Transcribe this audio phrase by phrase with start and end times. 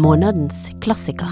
[0.00, 1.28] Månedens klassiker.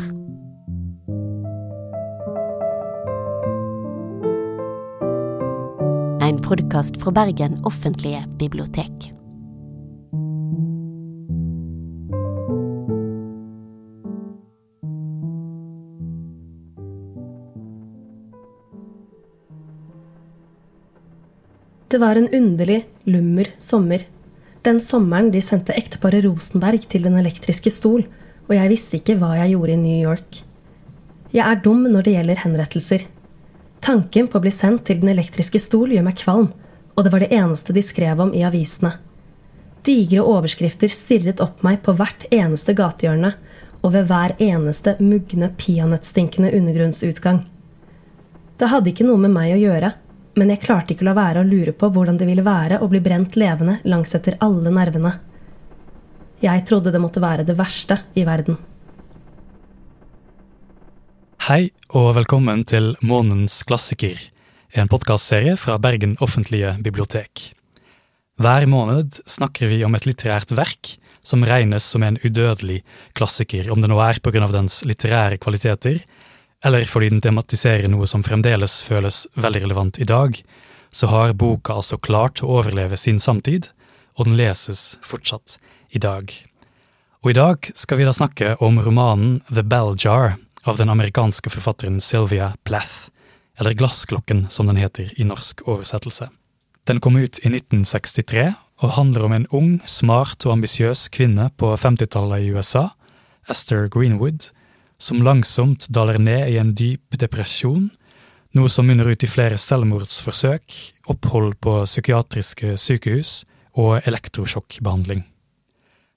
[6.21, 9.09] En podkast fra Bergen offentlige bibliotek.
[21.89, 24.05] Det var en underlig, lummer sommer.
[24.63, 28.05] Den sommeren de sendte ekteparet Rosenberg til Den elektriske stol,
[28.49, 30.41] og jeg visste ikke hva jeg gjorde i New York.
[31.35, 33.05] Jeg er dum når det gjelder henrettelser.
[33.85, 36.49] Tanken på å bli sendt til Den elektriske stol gjør meg kvalm,
[36.97, 38.97] og det var det eneste de skrev om i avisene.
[39.87, 43.35] Digre overskrifter stirret opp meg på hvert eneste gatehjørne
[43.85, 47.45] og ved hver eneste mugne peanøttstinkende undergrunnsutgang.
[48.59, 49.93] Det hadde ikke noe med meg å gjøre,
[50.39, 52.89] men jeg klarte ikke å la være å lure på hvordan det ville være å
[52.91, 55.15] bli brent levende langsetter alle nervene.
[56.39, 58.55] Jeg trodde det måtte være det verste i verden.
[61.49, 64.21] Hei og velkommen til Månens klassiker,
[64.71, 67.43] en podkastserie fra Bergen offentlige bibliotek.
[68.39, 70.93] Hver måned snakker vi om et litterært verk
[71.27, 72.85] som regnes som en udødelig
[73.19, 75.99] klassiker, om det nå er av dens litterære kvaliteter,
[76.63, 80.39] eller fordi den tematiserer noe som fremdeles føles veldig relevant i dag,
[80.93, 83.73] så har boka altså klart å overleve sin samtid,
[84.15, 85.59] og den leses fortsatt
[85.91, 86.33] i dag.
[87.25, 90.37] Og i dag skal vi da snakke om romanen The Bell Jar
[90.69, 93.09] av den amerikanske forfatteren Sylvia Plath,
[93.59, 96.29] eller Glassklokken som den heter i norsk oversettelse.
[96.87, 101.75] Den kom ut i 1963 og handler om en ung, smart og ambisiøs kvinne på
[101.77, 102.89] 50-tallet i USA,
[103.51, 104.51] Esther Greenwood,
[104.99, 107.91] som langsomt daler ned i en dyp depresjon,
[108.57, 110.79] noe som munner ut i flere selvmordsforsøk,
[111.13, 113.43] opphold på psykiatriske sykehus
[113.79, 115.27] og elektrosjokkbehandling.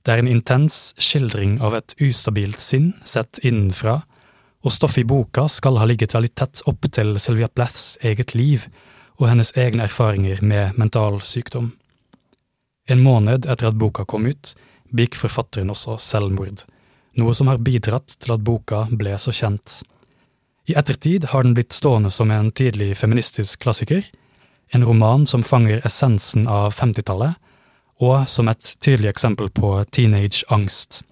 [0.02, 4.02] Det er en intens skildring av et ustabilt sinn sett innenfra,
[4.62, 8.68] og stoffet i boka skal ha ligget veldig tett opp til Sylvia Plaths eget liv
[9.20, 11.72] og hennes egne erfaringer med mental sykdom.
[12.90, 14.54] En måned etter at boka kom ut,
[14.92, 16.66] begikk forfatteren også selvmord
[17.20, 19.82] noe som har bidratt til at boka ble så kjent.
[20.70, 24.06] I ettertid har den blitt stående som en tidlig feministisk klassiker,
[24.72, 27.36] en roman som fanger essensen av 50-tallet,
[28.02, 31.04] og som et tydelig eksempel på teenage-angst.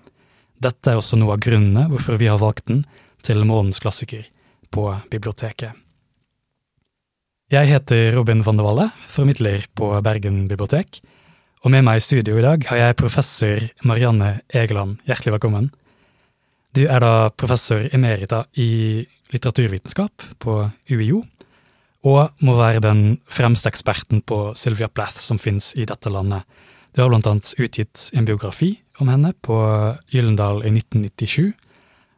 [0.59, 2.83] Dette er også noe av grunnene hvorfor vi har valgt den
[3.25, 4.25] til månedens klassiker
[4.73, 5.77] på biblioteket.
[7.49, 10.99] Jeg heter Robin van de Valle, formidler på Bergen bibliotek,
[11.65, 14.99] og med meg i studio i dag har jeg professor Marianne Egeland.
[15.09, 15.71] Hjertelig velkommen.
[16.77, 19.01] Du er da professor emerita i
[19.33, 20.61] litteraturvitenskap på
[20.93, 21.23] UiO,
[22.05, 26.45] og må være den fremste eksperten på Sylvia Plath som finnes i dette landet.
[26.95, 29.55] Du har blant annet utgitt en biografi om henne på
[30.09, 31.53] Gyllendal i 1997,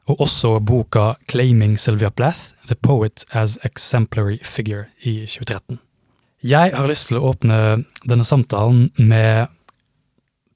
[0.09, 5.79] og også boka Claiming Sylvia Plath, The Poet as Exemplary Figure i 2013.
[6.41, 7.57] Jeg har lyst til å åpne
[8.07, 9.51] denne samtalen med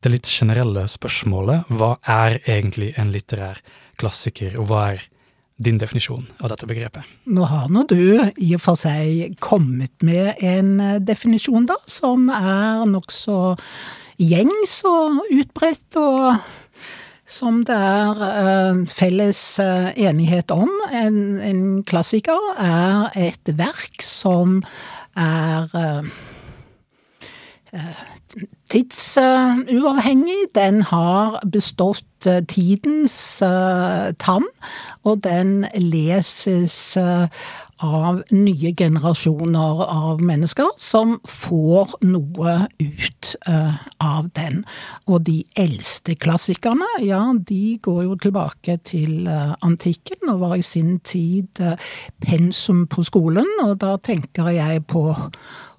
[0.01, 3.59] det litt generelle spørsmålet hva er egentlig en litterær
[3.99, 5.03] klassiker, og hva er
[5.61, 7.05] din definisjon av dette begrepet?
[7.31, 12.83] Nå har nå du i og for seg kommet med en definisjon, da, som er
[12.89, 13.37] nokså
[14.21, 16.37] gjengs og utbredt, og
[17.25, 20.69] som det er uh, felles uh, enighet om.
[20.93, 24.59] En, en, klassiker er et verk som
[25.17, 26.05] er uh,
[28.69, 30.49] tidsuavhengig.
[30.55, 34.47] Den har bestått eh, tidens eh, tann,
[35.03, 37.27] og den leses eh,
[37.83, 44.61] av nye generasjoner av mennesker som får noe ut uh, av den.
[45.11, 50.65] Og de eldste klassikerne, ja, de går jo tilbake til uh, antikken og var i
[50.65, 51.75] sin tid uh,
[52.23, 55.07] pensum på skolen, og da tenker jeg på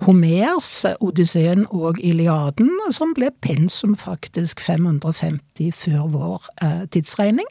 [0.05, 0.71] Homers
[1.01, 6.49] Odysseen og Iliaden, som ble pensum faktisk 550 før vår
[6.93, 7.49] tidsregning,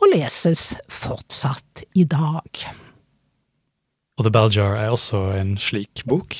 [0.00, 2.68] og leses fortsatt i dag.
[4.18, 6.34] Og The Bell Jar er også en slik bok?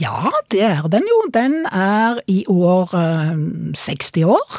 [0.00, 1.18] Ja, det er den jo.
[1.32, 3.36] Den er i år eh,
[3.76, 4.58] 60 år.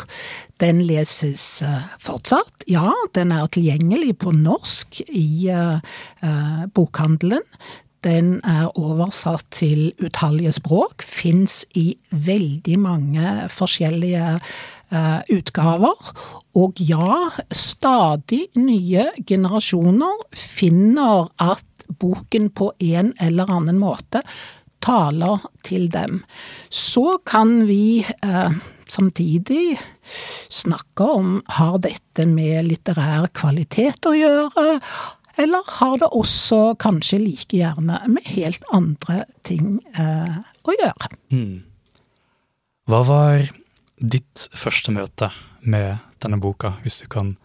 [0.62, 2.66] Den leses eh, fortsatt.
[2.70, 7.46] Ja, den er tilgjengelig på norsk i eh, bokhandelen.
[8.06, 14.38] Den er oversatt til utallige språk, fins i veldig mange forskjellige
[14.94, 16.14] uh, utgaver.
[16.56, 24.24] Og ja, stadig nye generasjoner finner at boken på en eller annen måte
[24.84, 26.22] taler til dem.
[26.70, 28.52] Så kan vi eh,
[28.88, 29.80] samtidig
[30.50, 34.80] snakke om har dette med litterær kvalitet å gjøre,
[35.40, 41.12] eller har det også kanskje like gjerne med helt andre ting eh, å gjøre?
[41.32, 41.60] Mm.
[42.90, 43.52] Hva var
[44.00, 45.30] ditt første møte
[45.62, 47.36] med denne boka, hvis du kan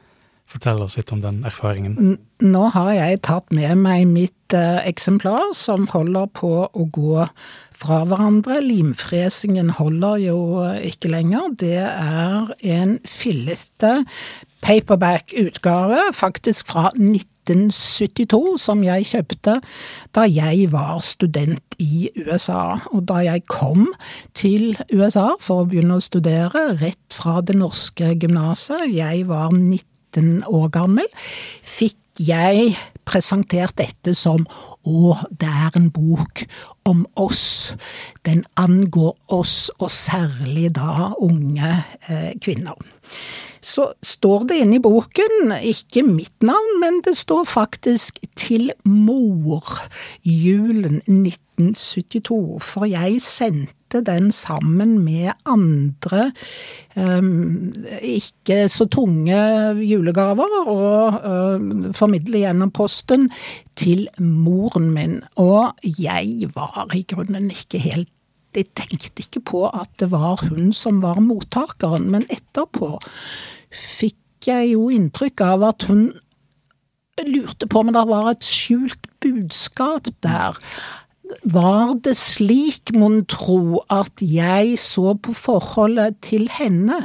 [0.54, 2.16] fortelle oss litt om den erfaringen?
[2.44, 7.26] Nå har jeg tatt med meg mitt eh, eksemplar, som holder på å gå
[7.74, 8.60] fra hverandre.
[8.64, 11.54] Limfresingen holder jo eh, ikke lenger.
[11.60, 14.00] Det er en fillete
[14.64, 19.58] paperback-utgave, faktisk fra 1972, som jeg kjøpte
[20.16, 22.78] da jeg var student i USA.
[22.94, 23.90] Og da jeg kom
[24.36, 29.93] til USA for å begynne å studere, rett fra det norske gymnaset, jeg var 19
[30.20, 31.08] år gammel,
[31.62, 32.74] fikk jeg
[33.04, 34.46] presentert dette som
[34.86, 36.44] å, det er en bok
[36.88, 37.74] om oss.
[38.24, 41.74] Den angår oss, og særlig da unge
[42.08, 42.78] eh, kvinner
[43.64, 49.78] så står det inne i boken, ikke mitt navn, men det står faktisk til mor,
[50.20, 56.30] julen 1972, for jeg sendte den sammen med andre
[56.96, 57.70] um,
[58.02, 59.38] ikke så tunge
[59.84, 63.30] julegaver, og um, formidle gjennom posten
[63.78, 65.20] til moren min.
[65.36, 68.10] Og jeg var i grunnen ikke helt
[68.54, 72.92] jeg tenkte ikke på at det var hun som var mottakeren, men etterpå
[73.74, 76.12] fikk jeg jo inntrykk av at hun
[77.26, 80.58] lurte på om det var et skjult budskap der.
[81.42, 87.02] Var det slik, mon tro, at jeg så på forholdet til henne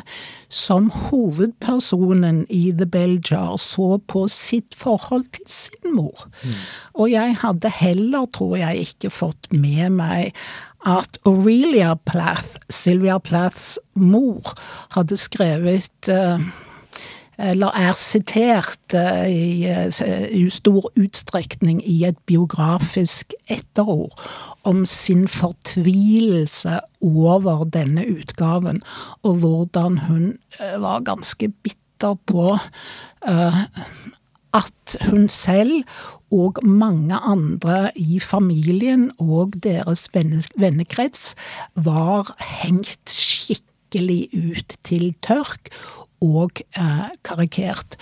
[0.49, 6.27] som hovedpersonen i The Bell Jar så på sitt forhold til sin mor?
[6.43, 6.55] Mm.
[6.93, 10.33] Og jeg hadde heller, tror jeg, ikke fått med meg
[10.87, 14.55] at Aurelia Plath, Sylvia Plaths mor,
[14.95, 16.39] hadde skrevet uh,
[17.39, 24.15] eller er sitert i, uh, i, stor utstrekning i et biografisk etterord
[24.67, 28.83] om sin fortvilelse over denne utgaven,
[29.23, 32.57] og hvordan hun var ganske bitter på
[34.53, 35.83] at hun selv
[36.31, 41.33] og mange andre i familien og deres vennekrets
[41.75, 45.71] var hengt skikkelig ut til tørk
[46.25, 47.97] og eh, karikert.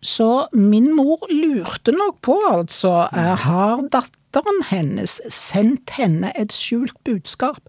[0.00, 4.14] Så min mor lurte nok på, altså, har datteren
[4.70, 7.60] hennes sendt henne et skjult budskap?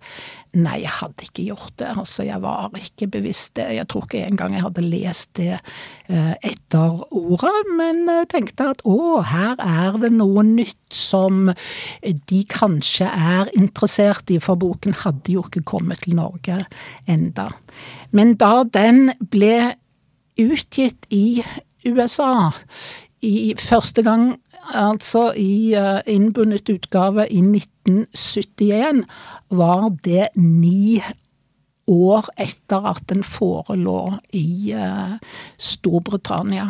[0.53, 1.89] Nei, jeg hadde ikke gjort det.
[1.93, 3.67] Altså, jeg var ikke bevisst det.
[3.77, 9.21] Jeg tror ikke engang jeg hadde lest det eh, etter ordet, men tenkte at å,
[9.29, 11.51] her er det noe nytt som
[12.01, 16.63] de kanskje er interessert i, for boken hadde jo ikke kommet til Norge
[17.09, 17.49] enda.
[18.11, 19.75] Men da den ble
[20.39, 21.43] utgitt i
[21.85, 22.51] USA
[23.25, 24.31] i første gang
[24.73, 29.03] altså i uh, innbundet utgave i 1971,
[29.49, 31.01] var det ni
[31.89, 35.17] år etter at den forelå i uh,
[35.57, 36.69] Storbritannia.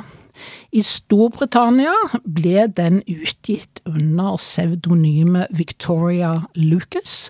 [0.71, 1.93] I Storbritannia
[2.23, 7.29] ble den utgitt under pseudonymet Victoria Lucas,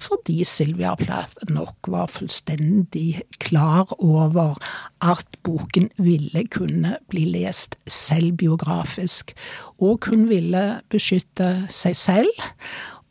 [0.00, 4.56] fordi Sylvia Plath nok var fullstendig klar over
[5.04, 9.34] at boken ville kunne bli lest selvbiografisk,
[9.78, 12.48] og hun ville beskytte seg selv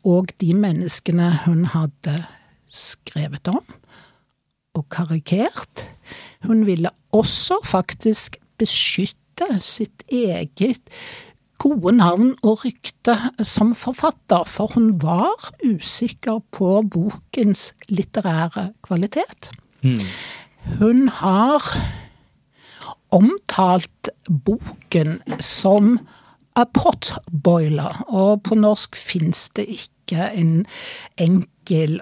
[0.06, 2.22] og de menneskene hun hadde
[2.70, 3.64] skrevet om
[4.78, 5.90] og karikert.
[6.46, 9.19] Hun ville også faktisk beskytte
[9.62, 10.90] sitt eget
[11.60, 19.50] gode navn og rykte som forfatter, for hun var usikker på bokens litterære kvalitet.
[19.82, 20.00] Mm.
[20.78, 21.64] Hun har
[23.10, 24.10] omtalt
[24.44, 25.98] boken som
[26.56, 30.66] a potboiler, og på norsk fins det ikke en
[31.20, 31.46] enkel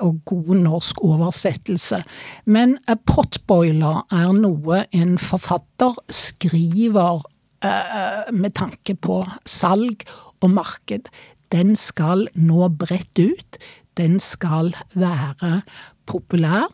[0.03, 2.03] og god norsk oversettelse.
[2.47, 7.23] Men a potboiler er noe en forfatter skriver
[7.65, 10.07] uh, med tanke på salg
[10.43, 11.11] og marked.
[11.53, 13.61] Den skal nå bredt ut.
[13.99, 15.63] Den skal være
[16.09, 16.69] populær.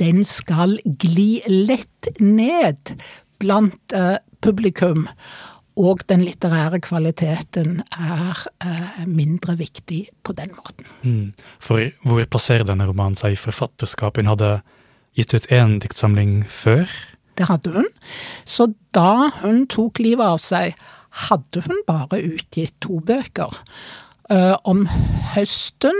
[0.00, 2.96] Den skal gli lett ned
[3.40, 5.06] blant uh, publikum
[5.76, 10.88] og den litterære kvaliteten er eh, mindre viktig på den måten.
[11.02, 11.34] Mm.
[11.60, 14.16] For hvor passerer denne romanen seg i forfatterskap?
[14.16, 14.50] Hun hadde
[15.16, 16.88] gitt ut én diktsamling før?
[17.36, 17.88] Det hadde hun.
[18.48, 20.76] Så da hun tok livet av seg,
[21.28, 23.52] hadde hun bare utgitt to bøker.
[24.26, 24.88] Uh, om
[25.36, 25.94] høsten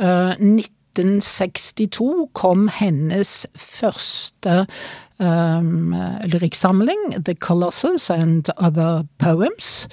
[0.00, 4.64] uh, eh, 1962 kom hennes første
[5.22, 9.88] um, lyrikksamling, The Colossus and Other Poems.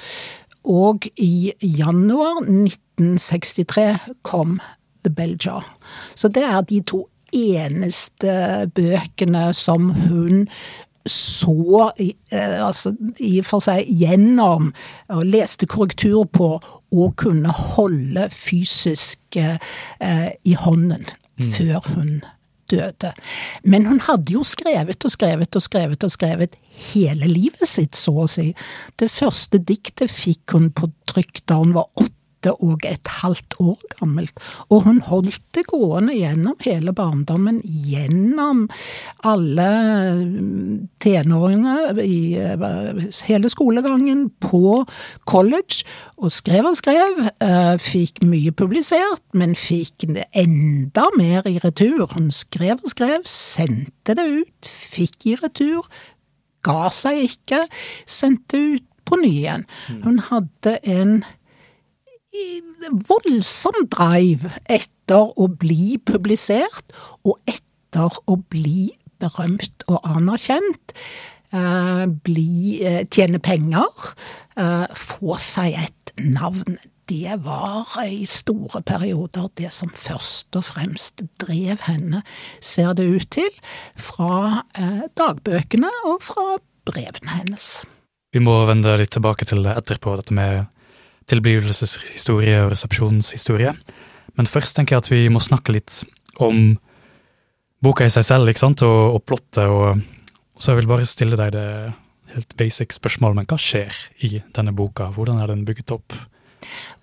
[0.63, 4.59] Og i januar 1963 kom
[5.03, 5.77] The Bell Jar.
[6.15, 10.47] Så det er de to eneste bøkene som hun
[11.09, 14.73] så eh, altså, i for seg gjennom
[15.09, 16.49] og leste korrektur på
[16.91, 19.57] og kunne holde fysisk eh,
[20.43, 21.07] i hånden
[21.39, 21.51] mm.
[21.55, 22.35] før hun døde.
[23.63, 26.55] Men hun hadde jo skrevet og skrevet og skrevet og skrevet
[26.93, 28.51] hele livet sitt, så å si.
[28.99, 33.55] Det første diktet fikk hun på trykk da hun var åtte åtte og et halvt
[33.59, 34.39] år gammelt.
[34.69, 38.69] Og hun holdt det gående gjennom hele barndommen, gjennom
[39.23, 39.67] alle
[40.99, 44.85] tenåringene i eh, hele skolegangen på
[45.25, 45.83] college,
[46.17, 47.29] og skrev og skrev.
[47.41, 52.07] Eh, fikk mye publisert, men fikk enda mer i retur.
[52.13, 55.87] Hun skrev og skrev, sendte det ut, fikk i retur,
[56.63, 57.65] ga seg ikke,
[58.07, 59.65] sendte ut på ny igjen.
[59.89, 60.01] Mm.
[60.03, 61.13] Hun hadde en
[63.09, 66.93] voldsom drive etter å bli publisert,
[67.25, 70.93] og etter å bli berømt og anerkjent.
[71.51, 73.89] Eh, bli, eh, tjene penger,
[74.55, 76.77] eh, få seg et navn.
[77.07, 82.21] Det var i store perioder det som først og fremst drev henne,
[82.61, 83.49] ser det ut til,
[83.97, 84.61] fra
[85.17, 87.83] dagbøkene og fra brevene hennes.
[88.31, 90.67] Vi må vende litt tilbake til etterpå, dette med
[91.29, 93.73] tilblivelseshistorie og resepsjonshistorie.
[94.37, 96.01] Men først tenker jeg at vi må snakke litt
[96.39, 96.77] om
[97.83, 99.65] boka i seg selv, ikke sant, og, og plottet.
[99.67, 100.01] Og,
[100.59, 101.69] så jeg vil bare stille deg det
[102.35, 103.95] helt basic spørsmålet, men hva skjer
[104.25, 105.09] i denne boka?
[105.15, 106.15] Hvordan er den bygget opp?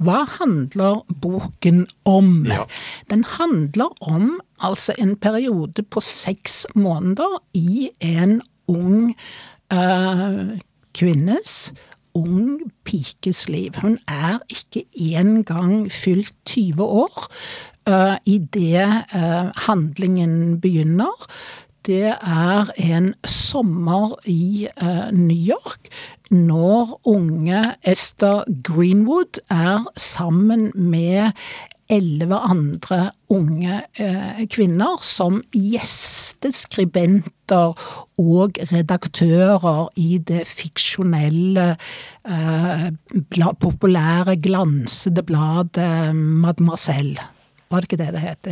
[0.05, 2.45] Hva handler boken om?
[2.51, 2.67] Ja.
[3.11, 9.15] Den handler om altså en periode på seks måneder i en ung
[9.73, 10.57] øh,
[10.97, 11.73] kvinnes
[12.17, 13.77] ung pikes liv.
[13.83, 17.27] Hun er ikke engang fylt 20 år
[17.91, 21.27] uh, idet uh, handlingen begynner.
[21.87, 25.93] Det er en sommer i uh, New York
[26.31, 31.31] når unge Esther Greenwood er sammen med
[31.93, 37.75] elleve andre unge eh, kvinner som gjesteskribenter
[38.19, 41.77] og redaktører i det fiksjonelle,
[42.27, 42.91] eh,
[43.61, 47.36] populære, glansede bladet Mademoiselle.
[47.71, 48.49] Var det ikke det det het?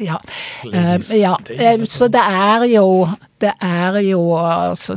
[0.00, 0.16] Ja.
[0.64, 1.34] Uh, ja.
[1.50, 3.08] Eh, så det er jo
[3.40, 4.94] Det er jo altså,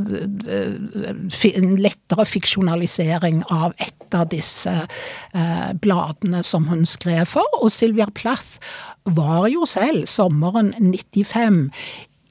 [1.56, 7.44] en lettere fiksjonalisering av et av disse uh, bladene som hun skrev for.
[7.60, 8.62] Og Sylvia Plath
[9.04, 11.68] var jo selv, sommeren 95,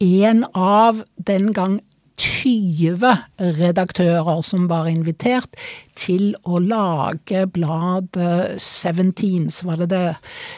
[0.00, 1.80] en av den gang
[2.16, 3.16] 20
[3.58, 5.56] redaktører som var invitert
[5.98, 8.60] til å lage bladet
[9.52, 10.14] så var det det,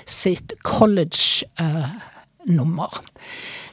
[0.06, 2.92] sitt college-nummer.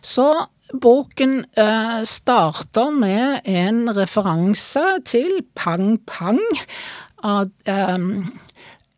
[0.06, 0.46] Så
[0.82, 6.42] boken eh, starter med en referanse til Pang Pang.
[7.25, 7.98] Av, eh,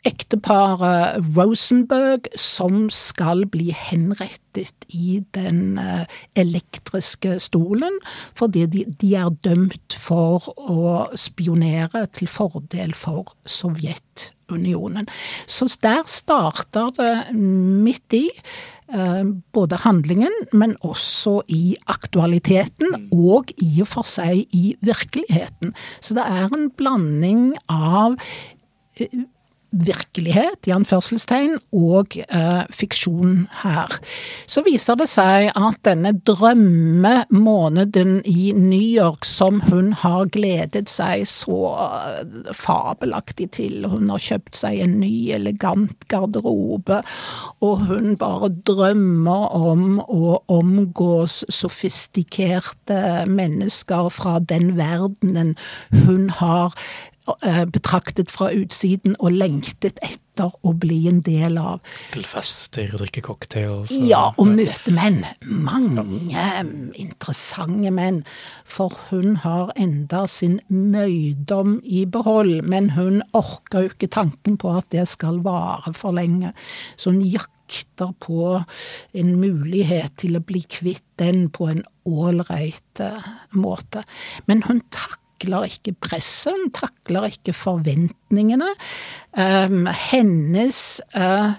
[0.08, 6.06] ekteparet Rosenberg som skal bli henrettet i den eh,
[6.40, 8.00] elektriske stolen,
[8.38, 15.10] fordi de, de er dømt for å spionere til fordel for Sovjetunionen.
[15.46, 18.26] Så der starter det midt i.
[18.88, 25.76] Eh, både handlingen, men også i aktualiteten, og i og for seg i virkeligheten.
[26.00, 28.16] Så det er en blanding av
[28.96, 29.26] eh,
[29.72, 33.98] virkelighet, i anførselstegn, og eh, fiksjon her.
[34.48, 41.26] Så viser det seg at denne drømmemåneden i New York som hun har gledet seg
[41.30, 47.02] så eh, fabelaktig til, hun har kjøpt seg en ny, elegant garderobe,
[47.60, 55.56] og hun bare drømmer om å omgås sofistikerte mennesker fra den verdenen
[55.92, 56.76] hun har
[57.74, 61.82] betraktet fra utsiden og lengtet etter å bli en del av.
[62.14, 63.92] Til fester og drikke cocktails?
[63.96, 64.06] Og...
[64.10, 65.24] Ja, og møte menn.
[65.42, 66.06] Mange
[66.98, 68.22] interessante menn.
[68.64, 74.78] For hun har enda sin møydom i behold, men hun orker jo ikke tanken på
[74.78, 76.54] at det skal vare for lenge.
[76.96, 78.62] Så hun jakter på
[79.18, 83.02] en mulighet til å bli kvitt den på en ålreit
[83.58, 84.06] måte.
[84.48, 88.70] Men hun takker takler ikke presset, hun takler ikke forventningene.
[89.38, 91.54] Um, hennes uh,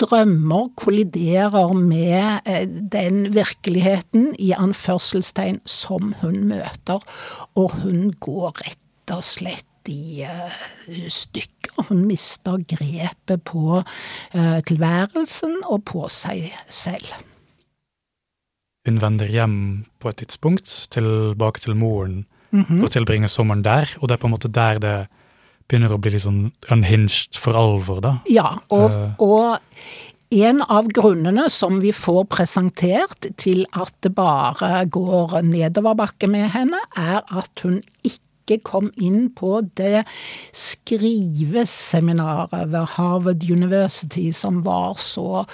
[0.00, 7.00] drømmer kolliderer med uh, den virkeligheten, i anførselstegn, som hun møter,
[7.54, 10.62] og hun går rett og slett i uh,
[11.08, 11.88] stykker.
[11.88, 13.82] Hun mister grepet på
[14.32, 17.08] tilværelsen og på seg selv.
[18.86, 19.56] Hun vender hjem
[20.02, 22.82] på et tidspunkt, tilbake til moren, mm -hmm.
[22.82, 23.88] og tilbringer sommeren der.
[24.00, 25.06] Og det er på en måte der det
[25.68, 28.18] begynner å bli litt sånn unhinged for alvor, da.
[28.28, 29.58] Ja, og, uh, og
[30.32, 36.78] en av grunnene som vi får presentert til at det bare går nedoverbakke med henne,
[36.96, 40.04] er at hun ikke kom inn på det
[40.56, 45.44] skriveseminaret ved Harvard University som var så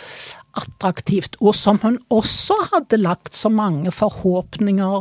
[0.57, 5.01] attraktivt, og som hun også hadde lagt så mange forhåpninger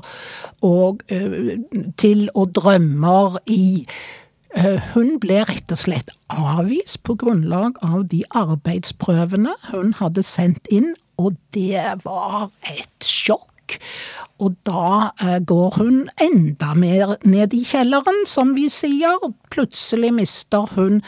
[0.66, 1.52] og, uh,
[1.98, 3.88] til og drømmer i.
[4.58, 10.70] Uh, hun ble rett og slett avvist på grunnlag av de arbeidsprøvene hun hadde sendt
[10.74, 13.78] inn, og det var et sjokk.
[14.40, 19.18] Og da uh, går hun enda mer ned i kjelleren, som vi sier.
[19.52, 21.02] Plutselig mister hun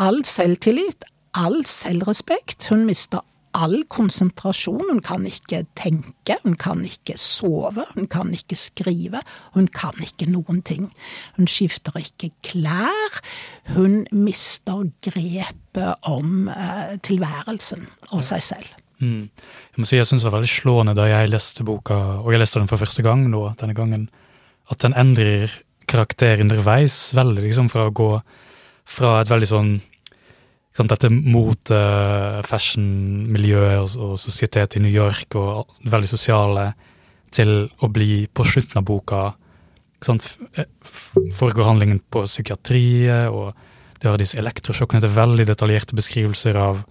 [0.00, 1.04] all selvtillit,
[1.36, 2.70] all selvrespekt.
[2.70, 3.20] Hun mister
[3.56, 4.84] all konsentrasjon.
[4.88, 9.22] Hun kan ikke tenke, hun kan ikke sove, hun kan ikke skrive.
[9.56, 10.90] Hun kan ikke noen ting.
[11.38, 13.20] Hun skifter ikke klær.
[13.76, 18.78] Hun mister grepet om eh, tilværelsen og seg selv.
[19.02, 19.28] Mm.
[19.74, 22.42] Jeg må si jeg syns det var veldig slående da jeg leste boka, og jeg
[22.42, 24.06] leste den for første gang nå denne gangen,
[24.70, 25.50] at den endrer
[25.90, 28.12] karakter underveis veldig, liksom fra å gå
[28.88, 29.72] fra et veldig sånn
[30.76, 31.78] sånn, dette mote,
[32.48, 36.72] fashion-miljøet og, og sosietet i New York og det veldig sosiale
[37.32, 39.22] til å bli på slutten av boka
[40.04, 40.68] sant, eh,
[41.32, 43.54] Foregår handlingen på psykiatriet, og
[44.00, 46.82] det har disse elektrosjokkene til veldig detaljerte beskrivelser av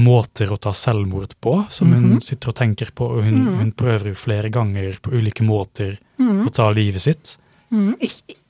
[0.00, 2.22] måter å ta selvmord på, som hun mm -hmm.
[2.22, 3.06] sitter og tenker på.
[3.06, 3.58] og hun, mm.
[3.58, 6.46] hun, prøver jo flere ganger på ulike måter mm.
[6.46, 7.38] å ta livet sitt.
[7.70, 7.96] Mm,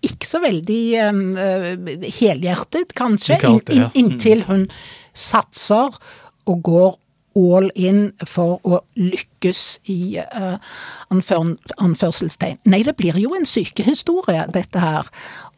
[0.07, 3.91] ikke, så veldig uh, helhjertet, kanskje, alltid, ja.
[3.91, 3.99] mm.
[4.01, 4.67] inntil hun
[5.17, 5.97] satser
[6.49, 6.99] og går
[7.39, 10.57] all in for å lykkes i uh,
[11.15, 12.59] anfør, anførselstegn.
[12.71, 15.11] Nei, det blir jo en sykehistorie, dette her.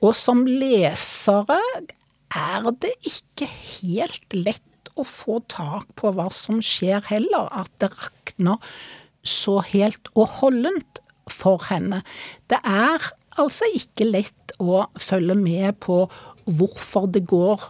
[0.03, 1.61] Og som lesere
[2.33, 7.49] er det ikke helt lett å få tak på hva som skjer heller.
[7.53, 8.61] At det rakner
[9.23, 12.03] så helt og holdent for henne.
[12.51, 16.05] Det er altså ikke lett å følge med på
[16.45, 17.69] hvorfor det går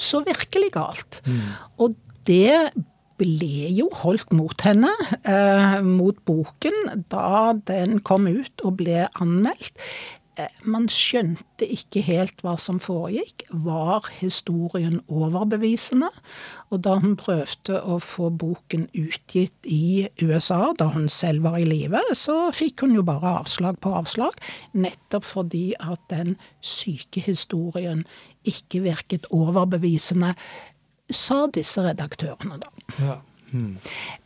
[0.00, 1.20] så virkelig galt.
[1.26, 1.54] Mm.
[1.82, 1.94] Og
[2.26, 2.74] det
[3.20, 4.90] ble jo holdt mot henne,
[5.22, 9.78] eh, mot boken, da den kom ut og ble anmeldt.
[10.34, 13.44] Eh, man skjønte ikke helt hva som foregikk.
[13.64, 16.10] Var historien overbevisende?
[16.74, 21.68] Og da hun prøvde å få boken utgitt i USA, da hun selv var i
[21.68, 24.38] live, så fikk hun jo bare avslag på avslag.
[24.74, 28.02] Nettopp fordi at den syke historien
[28.44, 30.34] ikke virket overbevisende,
[31.14, 32.70] sa disse redaktørene, da.
[32.98, 33.20] Ja.
[33.54, 33.76] Hmm.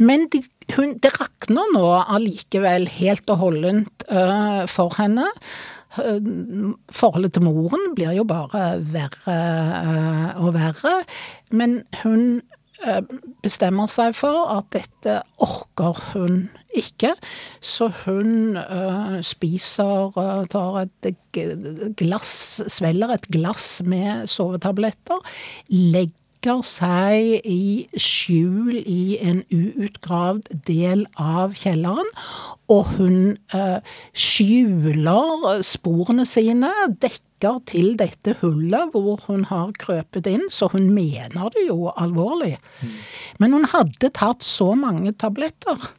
[0.01, 0.41] Men de,
[0.77, 5.27] hun, det rakner nå allikevel helt og holdent uh, for henne.
[5.97, 10.95] Forholdet til moren blir jo bare verre eh, og verre.
[11.51, 12.43] Men hun
[12.85, 13.01] eh,
[13.45, 17.15] bestemmer seg for at dette orker hun ikke.
[17.65, 20.13] Så hun uh, spiser,
[20.53, 21.09] tar et
[21.99, 25.25] glass, svelger et glass med sovetabletter.
[25.73, 32.07] Legger legger seg i skjul i en uutgravd del av kjelleren.
[32.71, 33.81] Og hun eh,
[34.15, 36.71] skjuler sporene sine,
[37.01, 42.59] dekker til dette hullet hvor hun har krøpet inn, så hun mener det jo alvorlig.
[42.83, 42.95] Mm.
[43.39, 45.91] Men hun hadde tatt så mange tabletter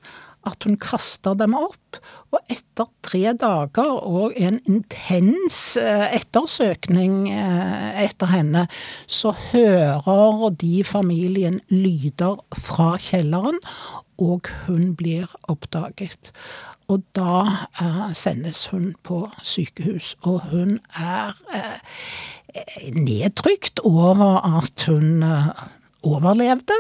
[0.48, 2.00] at hun kaster dem opp.
[2.32, 8.68] Og etter tre dager og en intens eh, ettersøkning eh, etter henne,
[9.08, 13.60] så hører de familien lyder fra kjelleren,
[14.20, 16.32] og hun blir oppdaget.
[16.90, 17.42] Og da
[17.82, 25.68] eh, sendes hun på sykehus, og hun er eh, nedtrykt over at hun eh,
[26.04, 26.78] overlevde.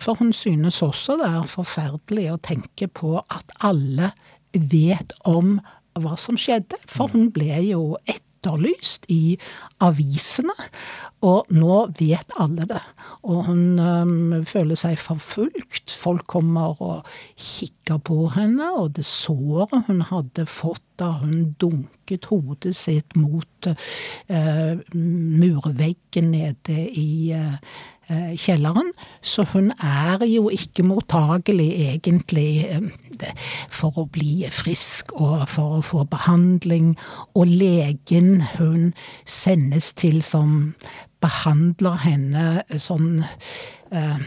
[0.00, 4.12] For hun synes også det er forferdelig å tenke på at alle
[4.52, 5.58] vet om
[5.98, 6.78] hva som skjedde.
[6.88, 9.36] For hun ble jo etterlyst i
[9.84, 10.54] avisene,
[11.26, 12.82] og nå vet alle det.
[13.28, 15.92] Og hun øhm, føler seg forfulgt.
[15.92, 22.28] Folk kommer og kikker på henne, og det såret hun hadde fått da hun dunket
[22.28, 27.56] hodet sitt mot øh, murveggen nede i uh,
[28.10, 28.92] kjelleren.
[29.22, 32.66] Så hun er jo ikke mottagelig, egentlig,
[33.70, 36.94] for å bli frisk og for å få behandling.
[37.34, 38.90] Og legen hun
[39.28, 40.74] sendes til som
[41.20, 42.44] behandler henne
[42.80, 43.24] sånn
[43.92, 44.22] eh,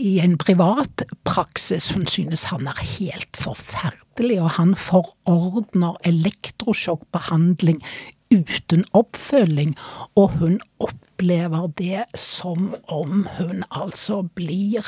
[0.00, 1.90] i en privat praksis.
[1.94, 7.82] Hun synes han er helt forferdelig, og han forordner elektrosjokkbehandling
[8.34, 9.74] uten oppfølging,
[10.18, 10.58] og hun
[11.24, 14.84] opplever det som om hun altså blir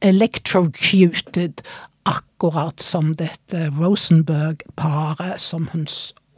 [0.00, 1.60] electrocuted,
[2.08, 5.86] akkurat som dette Rosenberg-paret som hun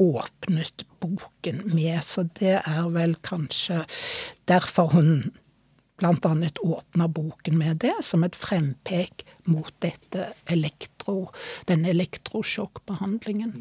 [0.03, 2.03] åpnet boken med.
[2.03, 3.85] Så det er vel kanskje
[4.49, 5.31] derfor hun
[6.05, 11.31] annet åpner boken med det, som et frempek mot dette elektro,
[11.69, 13.55] denne elektrosjokkbehandlingen.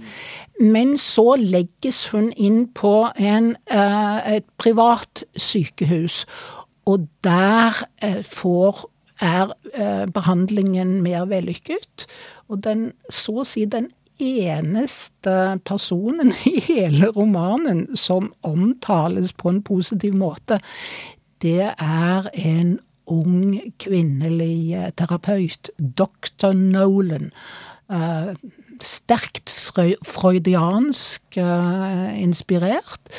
[0.59, 6.25] Men så legges hun inn på en, eh, et privat sykehus,
[6.85, 8.85] og der eh, får
[9.21, 12.07] er eh, behandlingen mer vellykket.
[12.49, 19.63] Og den, så å si den eneste personen i hele romanen som omtales på en
[19.65, 20.61] positiv måte,
[21.41, 22.79] det er en
[23.11, 26.53] ung kvinnelig eh, terapeut, dr.
[26.55, 27.31] Nolan.
[27.91, 28.31] Uh,
[28.79, 33.11] sterkt freudiansk uh, inspirert.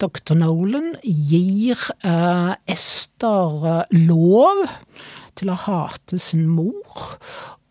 [0.00, 0.32] Dr.
[0.38, 4.64] Nolan gir uh, Ester lov
[5.36, 7.18] til å hate sin mor,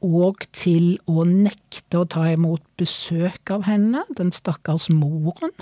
[0.03, 4.03] og til å nekte å ta imot besøk av henne.
[4.17, 5.53] Den stakkars moren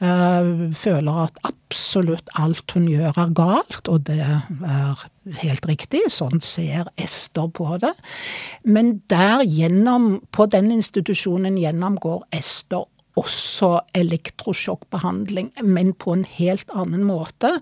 [0.00, 5.04] eh, føler at absolutt alt hun gjør er galt, og det er
[5.42, 6.04] helt riktig.
[6.12, 7.94] Sånn ser Ester på det.
[8.62, 12.86] Men der gjennom, på den institusjonen gjennomgår Ester
[13.18, 17.58] også elektrosjokkbehandling, men på en helt annen måte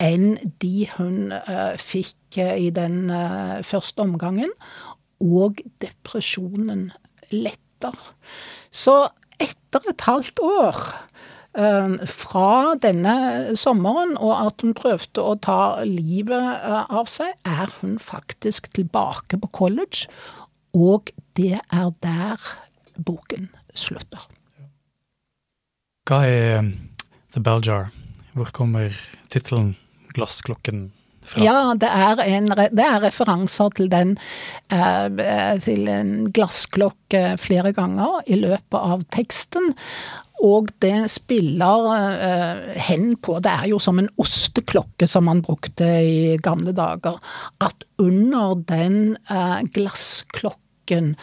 [0.00, 4.52] enn de hun uh, fikk uh, i den uh, første omgangen
[5.20, 6.90] og depresjonen
[7.30, 7.96] letter.
[8.72, 10.80] Så etter et halvt år
[11.58, 13.14] eh, fra denne
[13.58, 19.40] sommeren, og at hun prøvde å ta livet eh, av seg, er hun faktisk tilbake
[19.40, 20.10] på college.
[20.76, 22.50] Og det er der
[23.00, 24.28] boken slutter.
[26.08, 26.72] Hva er
[27.34, 27.90] The Bell Jar?
[28.34, 28.94] Hvor kommer
[29.30, 29.76] tittelen
[30.10, 30.90] 'Glassklokken'
[31.30, 31.44] fra?
[31.44, 34.16] Ja, det er, en, det er referanser til den
[34.72, 39.72] eh, til en glassklokke flere ganger i løpet av teksten.
[40.40, 45.88] Og det spiller eh, hen på Det er jo som en osteklokke som man brukte
[46.00, 47.20] i gamle dager.
[47.60, 51.14] At under den eh, glassklokken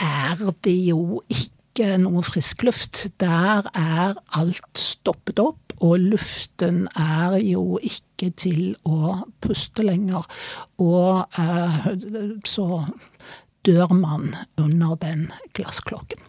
[0.00, 1.55] er det jo ikke
[2.00, 3.06] noe frisk luft.
[3.20, 10.24] Der er alt stoppet opp og luften er jo ikke til å puste lenger.
[10.80, 11.90] Og eh,
[12.48, 12.68] så
[13.66, 16.22] dør man under den glassklokken.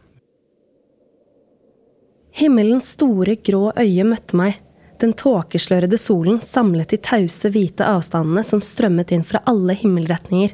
[2.37, 4.59] Himmelens store, grå øye møtte meg.
[5.01, 10.53] Den tåkeslørede solen samlet de tause, hvite avstandene som strømmet inn fra alle himmelretninger.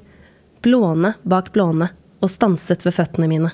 [0.64, 1.90] Blåne bak blåne,
[2.24, 3.52] og stanset ved føttene mine.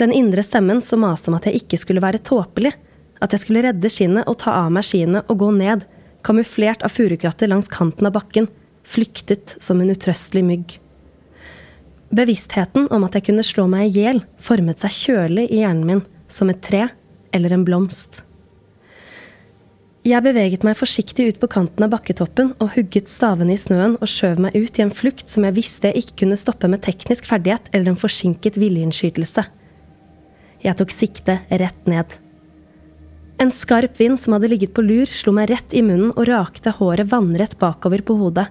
[0.00, 2.72] Den indre stemmen som maste om at jeg ikke skulle være tåpelig,
[3.20, 5.84] at jeg skulle redde skinnet og ta av meg skiene og gå ned,
[6.24, 8.48] kamuflert av furukratter langs kanten av bakken,
[8.88, 10.78] flyktet som en utrøstelig mygg.
[12.16, 16.02] Bevisstheten om at jeg kunne slå meg i hjel, formet seg kjølig i hjernen min,
[16.32, 16.88] som et tre
[17.36, 18.24] eller en blomst.
[20.00, 24.08] Jeg beveget meg forsiktig ut på kanten av bakketoppen og hugget stavene i snøen og
[24.08, 27.28] skjøv meg ut i en flukt som jeg visste jeg ikke kunne stoppe med teknisk
[27.28, 29.44] ferdighet eller en forsinket viljeinnskytelse.
[30.60, 32.18] Jeg tok sikte rett ned.
[33.40, 36.74] En skarp vind som hadde ligget på lur, slo meg rett i munnen og rakte
[36.76, 38.50] håret vannrett bakover på hodet.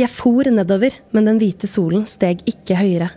[0.00, 3.10] Jeg for nedover, men den hvite solen steg ikke høyere.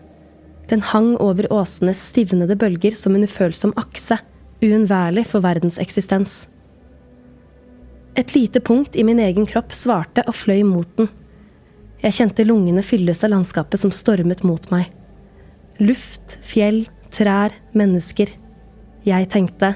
[0.67, 4.17] Den hang over åsenes stivnede bølger som en ufølsom akse,
[4.63, 6.41] uunnværlig for verdens eksistens.
[8.19, 11.07] Et lite punkt i min egen kropp svarte og fløy mot den.
[12.03, 14.91] Jeg kjente lungene fylles av landskapet som stormet mot meg.
[15.79, 18.31] Luft, fjell, trær, mennesker.
[19.05, 19.75] Jeg tenkte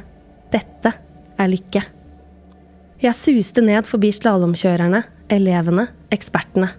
[0.53, 0.93] dette
[1.37, 1.83] er lykke.
[3.03, 6.71] Jeg suste ned forbi slalåmkjørerne, elevene, ekspertene.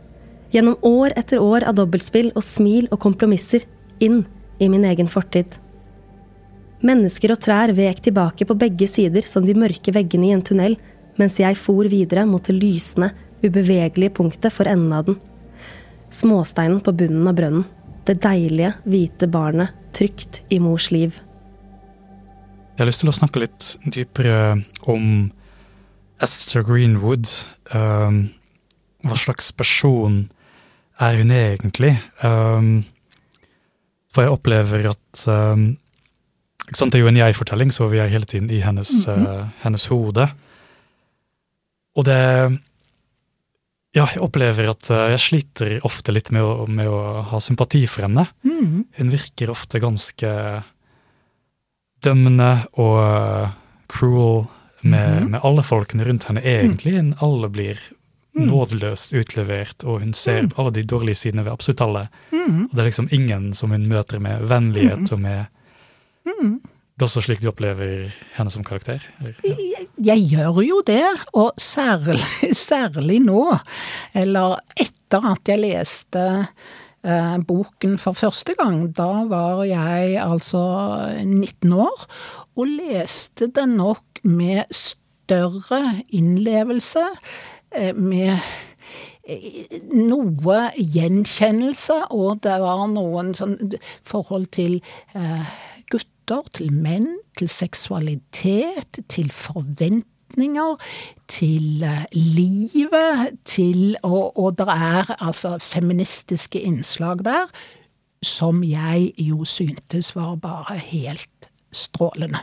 [0.51, 3.67] Gjennom år etter år av dobbeltspill og smil og kompromisser
[4.03, 4.23] inn
[4.59, 5.47] i min egen fortid.
[6.83, 10.79] Mennesker og trær vek tilbake på begge sider som de mørke veggene i en tunnel,
[11.19, 13.13] mens jeg for videre mot det lysende,
[13.45, 15.19] ubevegelige punktet for enden av den.
[16.15, 17.67] Småsteinen på bunnen av brønnen.
[18.09, 21.19] Det deilige, hvite barnet trygt i mors liv.
[22.73, 25.27] Jeg har lyst til å snakke litt dypere om
[26.25, 27.29] Esther Greenwood.
[27.75, 28.31] Um,
[29.05, 30.23] hva slags person
[30.97, 31.99] er hun egentlig?
[32.25, 32.87] Um,
[34.15, 35.75] for jeg opplever at um,
[36.69, 39.29] Det er jo en jeg-fortelling, så vi er hele tiden i hennes, mm -hmm.
[39.29, 40.29] uh, hennes hode.
[41.97, 42.61] Og det
[43.99, 47.83] Ja, jeg opplever at uh, jeg sliter ofte litt med å, med å ha sympati
[47.91, 48.29] for henne.
[48.47, 48.85] Mm.
[48.99, 50.31] Hun virker ofte ganske
[52.05, 53.57] dømmende og uh,
[53.91, 54.47] cruel
[54.87, 56.95] med, mm med, alle folkene rundt henne, egentlig.
[56.95, 57.15] Mm.
[57.25, 57.81] Alle blir
[58.39, 58.47] mm.
[58.47, 60.53] nådeløst utlevert, og hun ser mm.
[60.57, 62.05] alle de dårlige sidene ved absolutt alle.
[62.31, 62.69] Mm.
[62.69, 65.47] Og det er liksom ingen som hun møter med vennlighet og med
[66.99, 69.05] Det er også slik du opplever henne som karakter?
[69.23, 69.31] Ja.
[69.47, 72.19] Jeg, jeg, gjør jo det, og særlig,
[72.69, 73.45] særlig nå.
[74.19, 76.25] Eller etter at jeg leste
[77.07, 78.81] eh, boken for første gang.
[78.99, 80.65] Da var jeg altså
[81.23, 82.03] 19 år,
[82.59, 87.07] og leste den nok med større innlevelse,
[87.79, 88.35] eh, med
[89.23, 93.59] eh, noe gjenkjennelse, og det var noen sånn
[94.03, 94.81] forhold til
[95.15, 95.47] eh,
[96.29, 100.77] gutter, til menn, til seksualitet, til forventninger
[101.29, 107.49] til eh, livet, til Og, og det er altså feministiske innslag der
[108.23, 112.39] som jeg jo syntes var bare helt strålende.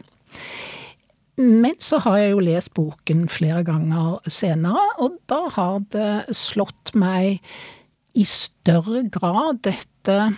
[1.37, 6.93] Men så har jeg jo lest boken flere ganger senere, og da har det slått
[6.95, 7.41] meg
[8.15, 10.31] i større grad dette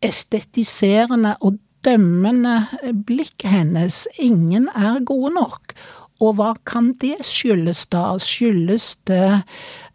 [0.00, 2.66] estetiserende og dømmende
[3.06, 4.04] blikket hennes.
[4.18, 5.74] Ingen er gode nok.
[6.20, 8.18] Og hva kan det skyldes da?
[8.20, 9.42] Skyldes det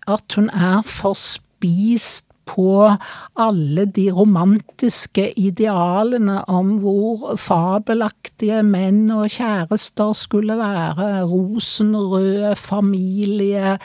[0.09, 2.91] at hun er forspist på
[3.35, 11.23] alle de romantiske idealene om hvor fabelaktige menn og kjærester skulle være.
[11.29, 13.77] Rosenrøde familie,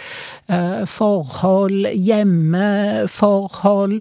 [0.48, 4.00] eh, forhold, hjemmeforhold.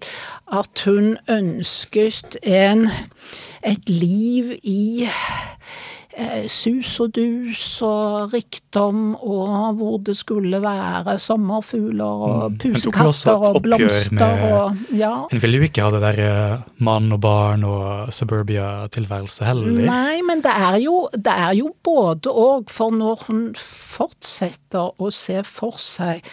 [0.52, 2.88] At hun ønsket en,
[3.66, 5.08] et liv i
[6.50, 12.58] sus og dus og rikdom, og hvor det skulle være sommerfugler og mm.
[12.62, 15.12] pusekatter og blomster og ja.
[15.30, 19.84] Hun ville jo ikke ha det der eh, mann og barn og suburbia-tilværelse heller.
[19.88, 25.12] Nei, men det er jo, det er jo både og, for når hun fortsetter å
[25.14, 26.24] se for seg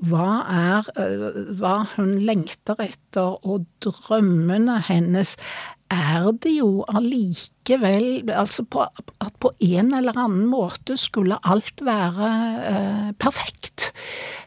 [0.00, 1.26] hva er eh,
[1.60, 5.36] hva hun lengter etter, og drømmene hennes
[5.90, 8.84] er det jo allikevel Altså på,
[9.20, 12.30] at på en eller annen måte skulle alt være
[12.70, 13.92] eh, perfekt.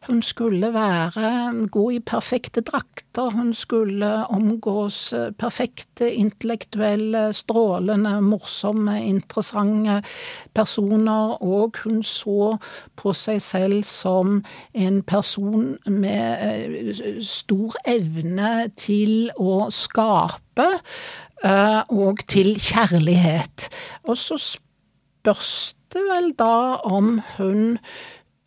[0.08, 8.98] Hun skulle være gå i perfekte drakter, hun skulle omgås eh, perfekte, intellektuelle, strålende, morsomme,
[9.06, 10.02] interessante
[10.54, 12.58] personer, og hun så
[13.00, 14.42] på seg selv som
[14.74, 20.68] en person med eh, stor evne til å skape
[21.44, 23.68] og til kjærlighet.
[24.08, 27.78] Og så spørs det vel da om hun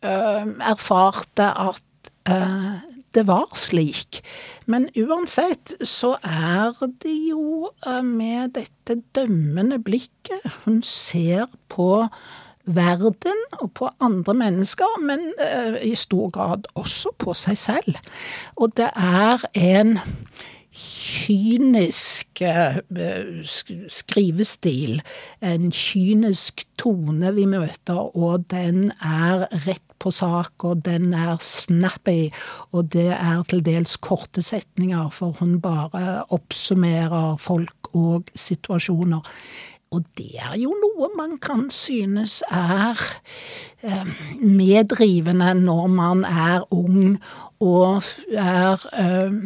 [0.03, 2.79] eh, erfarte at eh,
[3.15, 4.21] det var slik.
[4.65, 7.71] Men uansett så er det jo
[8.03, 12.07] med dette dømmende blikket hun ser på
[12.67, 15.31] verden og på andre mennesker, men
[15.81, 17.99] i stor grad også på seg selv.
[18.55, 19.97] Og det er en
[20.77, 22.79] kynisk eh,
[23.89, 25.01] skrivestil,
[25.41, 32.29] en kynisk tone vi møter, og den er rett på sak, og den er snappy,
[32.71, 39.25] og det er til dels korte setninger, for hun bare oppsummerer folk og situasjoner.
[39.95, 42.99] Og det er jo noe man kan synes er
[43.87, 44.09] eh,
[44.43, 47.15] meddrivende når man er ung
[47.63, 48.03] og
[48.35, 49.37] er eh,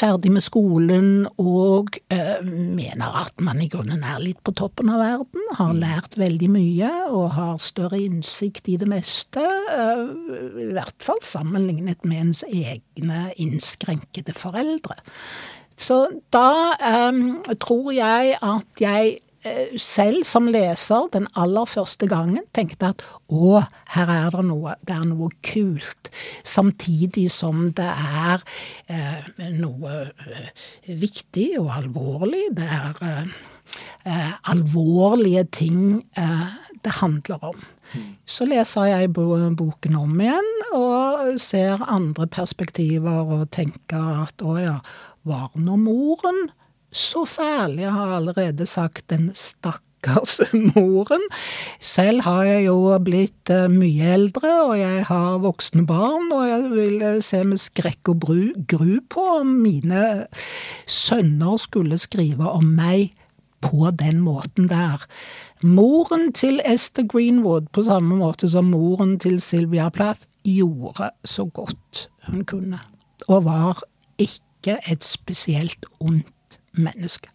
[0.00, 5.02] ferdig med skolen og eh, mener at man i grunnen er litt på toppen av
[5.02, 5.80] verden, har mm.
[5.82, 10.04] lært veldig mye og har større innsikt i det meste, Eh,
[10.64, 14.98] i hvert fall sammenlignet med ens egne innskrenkede foreldre.
[15.80, 16.02] Så
[16.34, 17.20] da eh,
[17.62, 19.18] tror jeg at jeg
[19.80, 23.62] selv som leser den aller første gangen tenkte at å,
[23.94, 26.10] her er det noe, det er noe kult.
[26.44, 28.44] Samtidig som det er
[28.92, 30.50] eh, noe eh,
[31.00, 32.50] viktig og alvorlig.
[32.58, 33.32] Det er eh,
[34.04, 35.82] eh, alvorlige ting
[36.20, 36.48] eh,
[36.84, 37.64] det handler om.
[38.28, 44.76] Så leser jeg boken om igjen og ser andre perspektiver og tenker at å ja,
[45.26, 46.48] var nå moren
[46.92, 47.78] så fæl?
[47.78, 50.40] Jeg har allerede sagt den stakkars
[50.74, 51.22] moren.
[51.80, 56.70] Selv har jeg jo blitt eh, mye eldre, og jeg har voksne barn, og jeg
[56.74, 60.26] vil eh, se med skrekk og bru, gru på om mine
[60.86, 63.12] sønner skulle skrive om meg
[63.60, 65.04] på den måten der.
[65.62, 72.08] Moren til Esther Greenwood, på samme måte som moren til Sylvia Plath, gjorde så godt
[72.28, 72.80] hun kunne,
[73.28, 73.82] og var
[74.18, 76.26] ikke et spesielt ondt
[76.80, 77.30] menneske.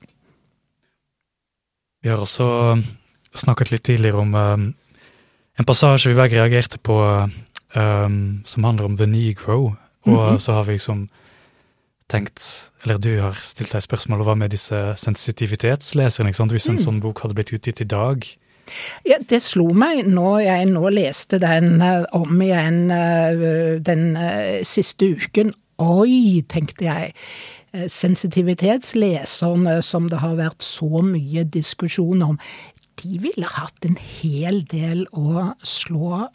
[2.05, 2.47] Vi har også
[3.33, 4.65] snakket litt tidligere om um,
[5.57, 6.97] en passasje vi begge reagerte på,
[7.75, 10.37] um, som handler om The Negro, og mm -hmm.
[10.37, 11.09] så har vi liksom
[12.09, 16.51] tenkt Eller du har stilt deg spørsmål hva med disse sensitivitetsleserne, ikke sant?
[16.51, 16.83] hvis en mm.
[16.83, 18.37] sånn bok hadde blitt utgitt i dag?
[19.05, 21.81] Ja, det slo meg når jeg nå leste den
[22.11, 22.89] om igjen
[23.85, 24.17] den
[24.63, 25.53] siste uken.
[25.77, 27.13] Oi, tenkte jeg.
[27.91, 32.39] Sensitivitetsleserne som det har vært så mye diskusjon om,
[33.03, 36.29] de ville hatt en hel del å slå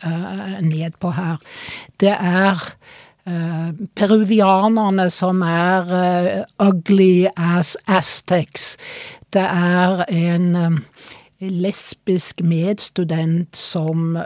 [0.60, 1.40] ned på her.
[2.00, 2.60] Det er
[3.96, 8.76] peruvianerne som er ugly as Aztecs.
[9.32, 10.84] Det er en
[11.40, 14.18] lesbisk medstudent som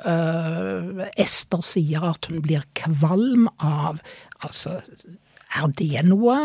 [1.15, 4.03] Ester sier at hun blir kvalm av.
[4.43, 4.81] Altså
[5.55, 6.37] er det noe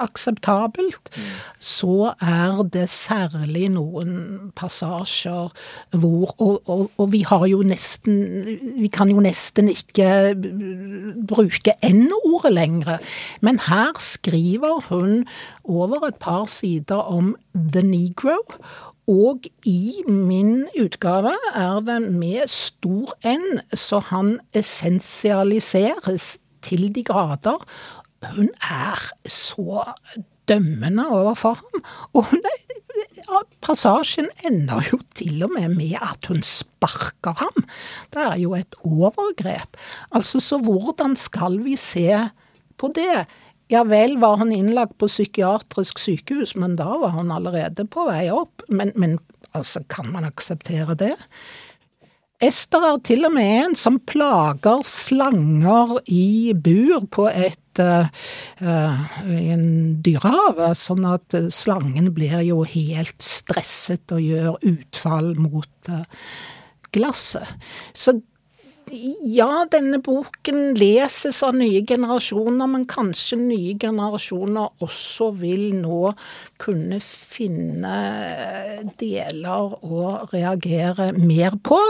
[0.00, 1.10] akseptabelt?
[1.16, 1.30] Mm.
[1.58, 5.52] Så er det særlig noen passasjer
[5.92, 8.20] hvor og, og, og, vi har jo nesten
[8.78, 10.34] Vi kan jo nesten ikke
[11.28, 12.98] bruke N-ordet lenger.
[13.40, 15.26] Men her skriver hun
[15.64, 18.38] over et par sider om The Negro.
[19.06, 27.60] Og i min utgave er det med stor N, så han essensialiseres til de grader
[28.36, 29.84] hun er så
[30.48, 31.84] dømmende overfor ham.
[32.12, 32.60] Og hun er,
[33.64, 37.66] passasjen ender jo til og med med at hun sparker ham.
[38.14, 39.78] Det er jo et overgrep.
[40.12, 42.08] Altså, så hvordan skal vi se
[42.78, 43.24] på det?
[43.72, 48.28] Ja vel var hun innlagt på psykiatrisk sykehus, men da var hun allerede på vei
[48.30, 48.62] opp.
[48.68, 49.18] Men, men
[49.54, 51.14] altså, kan man akseptere det?
[52.44, 58.06] Ester er til og med en som plager slanger i bur på et uh,
[58.60, 59.64] en
[60.04, 66.04] dyrehave, sånn at slangen blir jo helt stresset og gjør utfall mot uh,
[66.94, 67.48] glasset.
[67.96, 68.18] Så
[69.34, 76.14] ja, denne boken leses av nye generasjoner, men kanskje nye generasjoner også vil nå
[76.62, 77.94] kunne finne
[79.00, 81.80] deler å reagere mer på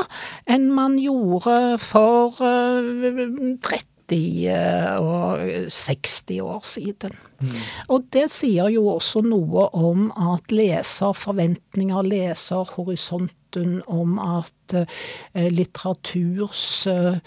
[0.51, 7.17] enn man gjorde for 30 eh, og 60 år siden.
[7.40, 7.57] Mm.
[7.88, 13.40] Og det sier jo også noe om at leserforventninger, leserhorisonten,
[13.87, 17.19] om at eh, litteraturs eh,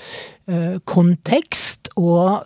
[0.51, 2.43] eh, kontekst og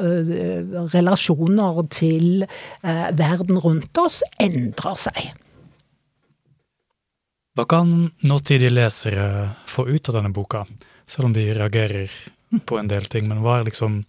[0.93, 2.45] relasjoner til
[2.81, 5.33] verden rundt oss endrer seg.
[7.57, 7.89] Hva kan
[8.23, 9.25] nåtidige lesere
[9.67, 10.63] få ut av denne boka,
[11.03, 12.13] selv om de reagerer
[12.63, 13.27] på en del ting?
[13.27, 14.05] Men hva er liksom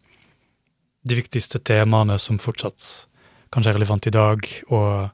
[1.03, 3.09] de viktigste temaene som fortsatt
[3.53, 5.11] kanskje er relevant i dag, og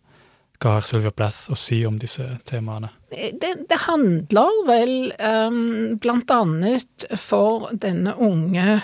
[0.58, 2.90] hva har Sylvia Plath å si om disse temaene?
[3.10, 8.80] Det, det handler vel um, blant annet for denne unge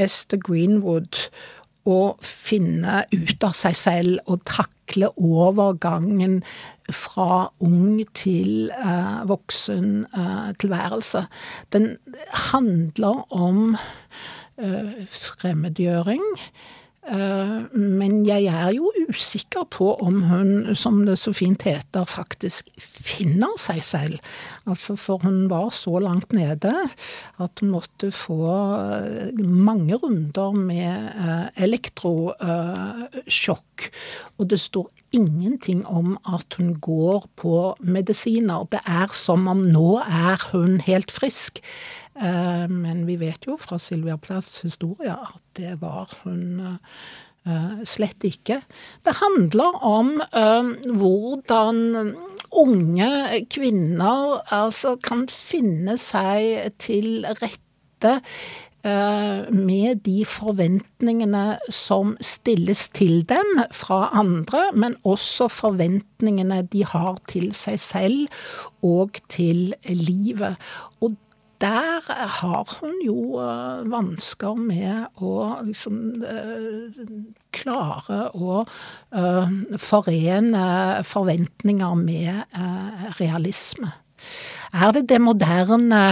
[0.00, 1.26] Esther Greenwood
[1.88, 6.40] å finne ut av seg selv og takle overgangen
[6.94, 11.26] fra ung til uh, voksen uh, tilværelse.
[11.74, 11.96] Den
[12.52, 13.74] handler om
[14.56, 16.24] fremmedgjøring.
[17.02, 22.68] Eh, men jeg er jo usikker på om hun, som det så fint heter, faktisk
[22.78, 24.18] finner seg selv.
[24.70, 26.72] Altså, for hun var så langt nede
[27.42, 28.46] at hun måtte få
[29.02, 33.90] eh, mange runder med eh, elektrosjokk.
[34.38, 38.64] Og det står ingenting om at hun går på medisiner.
[38.70, 41.58] Det er som om nå er hun helt frisk.
[42.16, 48.24] Eh, men vi vet jo fra Sylvia Plaths historie at det var hun uh, slett
[48.24, 48.60] ikke.
[49.04, 52.12] Det handler om uh, hvordan
[52.52, 53.10] unge
[53.52, 58.20] kvinner altså kan finne seg til rette
[58.84, 67.20] Eh, med de forventningene som stilles til dem fra andre, men også forventningene de har
[67.30, 68.26] til seg selv
[68.82, 70.58] og til livet.
[70.98, 71.14] Og
[71.62, 72.02] der
[72.38, 77.02] har hun jo eh, vansker med å liksom eh,
[77.54, 78.62] klare å
[79.78, 80.66] forene
[81.06, 82.58] forventninger med
[83.20, 83.92] realisme.
[84.72, 86.02] Er det det moderne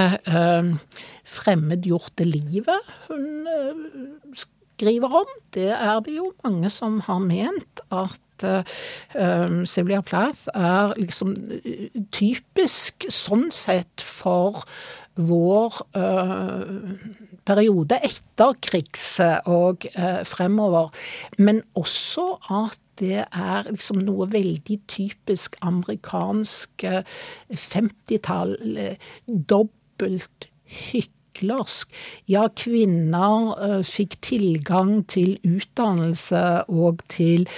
[1.30, 4.40] fremmedgjorte livet hun eh,
[4.80, 5.36] skriver om.
[5.54, 11.34] Det er det jo mange som har ment at uh, Sylvia Plath er liksom
[12.16, 14.64] typisk sånn sett for
[15.28, 16.96] vår uh,
[17.48, 19.06] periode etter krigs
[19.48, 20.90] og uh, fremover.
[21.38, 28.58] Men også at det er liksom noe veldig typisk amerikansk 50-tall.
[29.48, 31.88] Dobbelt hytte hyklersk.
[32.28, 37.48] Ja, kvinner uh, fikk tilgang til utdannelse og til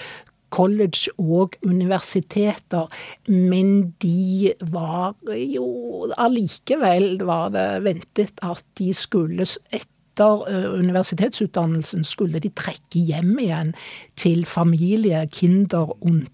[0.53, 2.91] college og universiteter,
[3.29, 5.67] men de var jo
[6.21, 13.73] Allikevel var det ventet at de skulle etter eh, universitetsutdannelsen skulle de trekke hjem igjen
[14.21, 16.29] til familie, kinder und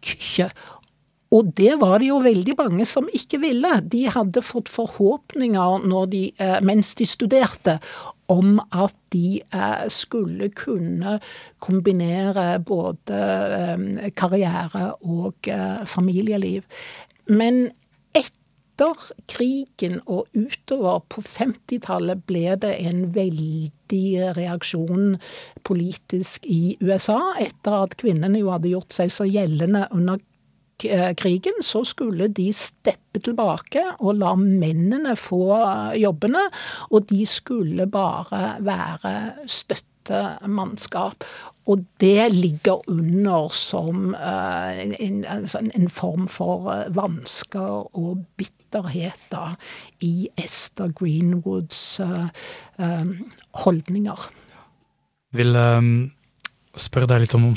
[0.00, 0.50] Küche.
[1.34, 3.72] Og det var det jo veldig mange som ikke ville.
[3.84, 7.78] De hadde fått forhåpninger de, eh, mens de studerte
[8.32, 11.18] om at de eh, skulle kunne
[11.60, 15.52] kombinere både eh, karriere og
[15.84, 16.64] familieliv.
[17.28, 17.68] Men
[18.16, 25.18] etter krigen og utover på 50-tallet ble det en veldig reaksjon
[25.64, 30.22] politisk i USA, etter at kvinnene jo hadde gjort seg så gjeldende under
[30.78, 36.46] krigen, så skulle de steppe tilbake og la mennene få eh, jobbene.
[36.90, 39.14] Og de skulle bare være
[39.46, 41.26] støttemannskap.
[41.68, 49.50] Og det ligger under som en, altså en, form for vansker og bitterhet da,
[50.00, 52.00] i Esther Greenwoods
[53.52, 54.32] holdninger Jeg.
[55.36, 55.60] Vil
[56.78, 57.56] spørre deg litt om, om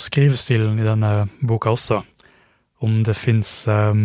[0.81, 2.01] i denne boka også
[2.81, 4.03] om det fins um, ehm,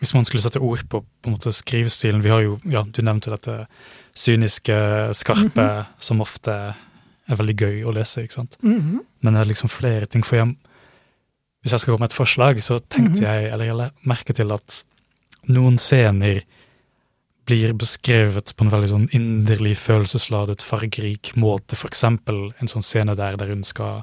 [0.00, 3.02] Hvis man skulle sette ord på, på en måte skrivestilen Vi har jo, ja, du
[3.02, 3.66] nevnte dette
[4.14, 4.74] syniske,
[5.14, 5.84] skarpe, mm -hmm.
[5.98, 6.74] som ofte
[7.30, 8.56] er veldig gøy å lese, ikke sant.
[8.62, 8.98] Mm -hmm.
[9.20, 10.24] Men det er liksom flere ting.
[10.24, 10.56] For jeg,
[11.62, 13.42] hvis jeg skal komme med et forslag, så tenkte mm -hmm.
[13.42, 14.84] jeg, eller jeg merket til at
[15.48, 16.42] noen scener
[17.44, 21.76] blir beskrevet på en veldig sånn inderlig, følelsesladet, fargerik måte.
[21.76, 24.02] For eksempel en sånn scene der, der hun skal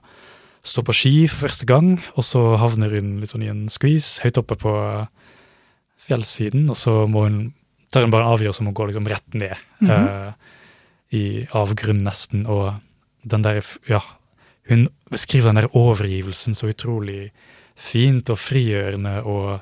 [0.68, 4.18] står på ski for første gang, og så havner hun litt sånn i en skvis
[4.24, 4.74] høyt oppe på
[6.08, 7.40] fjellsiden, og så må hun,
[7.92, 10.08] tar hun bare en avgjørelse om å gå liksom rett ned mm -hmm.
[10.08, 10.34] uh,
[11.12, 12.76] i avgrunnen, nesten, og
[13.24, 14.02] den der Ja,
[14.70, 17.32] hun beskriver den der overgivelsen så utrolig
[17.76, 19.60] fint og frigjørende og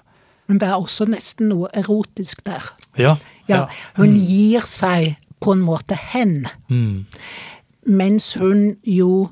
[0.47, 2.61] Men det er også nesten noe erotisk der.
[2.97, 3.15] Ja.
[3.47, 4.25] ja hun mm.
[4.25, 7.05] gir seg på en måte hen, mm.
[7.85, 9.31] mens hun jo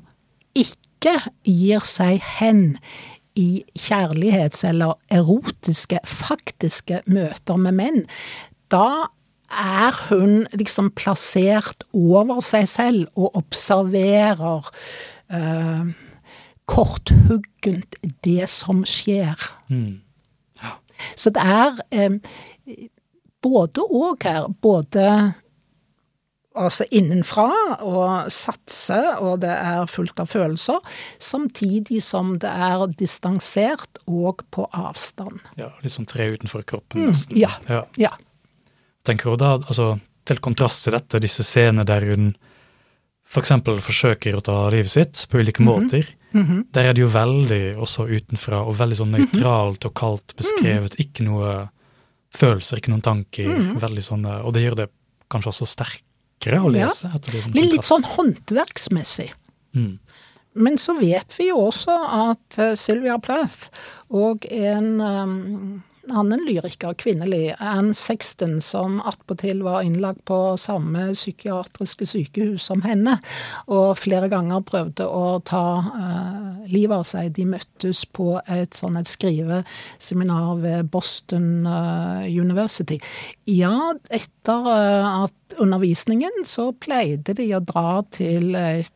[0.54, 2.78] ikke ikke gir seg hen
[3.36, 8.06] i kjærlighets- eller erotiske, faktiske møter med menn,
[8.70, 9.10] da
[9.50, 14.70] er hun liksom plassert over seg selv og observerer
[15.30, 15.92] eh,
[16.66, 19.36] korthuggent det som skjer.
[19.68, 20.00] Mm.
[20.62, 20.74] Ja.
[21.16, 22.18] Så det er eh,
[23.42, 24.48] både og her.
[24.62, 25.34] Både
[26.54, 27.48] altså innenfra
[27.82, 30.80] og satse, og det er fullt av følelser.
[31.22, 35.42] Samtidig som det er distansert og på avstand.
[35.60, 37.36] Ja, litt sånn tre utenfor kroppen, nesten.
[37.36, 37.84] Mm, ja, ja.
[38.08, 38.12] ja.
[39.04, 42.32] Tenker hun da, altså til kontrast til dette, disse scenene der hun
[43.24, 43.54] f.eks.
[43.64, 45.84] For forsøker å ta livet sitt på ulike mm -hmm.
[45.84, 46.06] måter.
[46.32, 46.64] Mm -hmm.
[46.72, 49.20] Der er det jo veldig også utenfra og veldig sånn mhm.
[49.20, 50.94] nøytralt og kaldt beskrevet.
[50.94, 51.00] Mhm.
[51.00, 51.68] Ikke noe
[52.30, 53.48] følelser, ikke noen tanker.
[53.48, 53.80] Mhm.
[53.80, 54.88] veldig sånn, Og det gjør det
[55.30, 56.04] kanskje også sterkt
[56.34, 57.08] lekre å lese.
[57.08, 57.42] Ja.
[57.42, 59.32] Sånn litt sånn håndverksmessig.
[59.74, 59.98] Mm.
[60.54, 61.94] Men så vet vi jo også
[62.30, 63.70] at uh, Sylvia Plath
[64.08, 65.82] og en um,
[66.12, 73.18] annen lyriker, kvinnelig, Anne Sexton, som attpåtil var innlagt på samme psykiatriske sykehus som henne,
[73.66, 77.32] og flere ganger prøvde å ta uh, livet av seg.
[77.36, 83.00] De møttes på et sånn et skriveseminar ved Boston uh, University.
[83.50, 88.90] Ja, etter uh, at undervisningen så pleide de å dra til et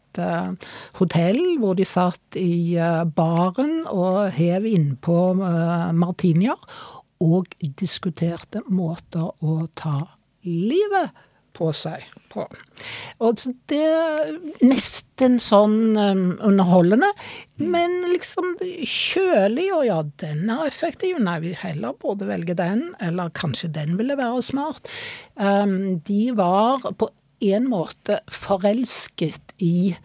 [0.98, 2.74] hotell hvor de satt i
[3.14, 5.18] baren og hev innpå
[5.94, 6.56] martinier,
[7.24, 10.00] og diskuterte måter å ta
[10.46, 11.10] livet
[11.58, 12.04] på seg.
[12.28, 12.44] på.
[13.24, 13.40] Og
[13.72, 17.08] det er nesten sånn um, underholdende,
[17.56, 21.18] men liksom kjølig, og ja, den er effektiv.
[21.24, 24.92] Nei, vi heller burde velge den, eller kanskje den ville være smart.
[25.40, 27.10] Um, de var på
[27.48, 29.96] en måte forelsket i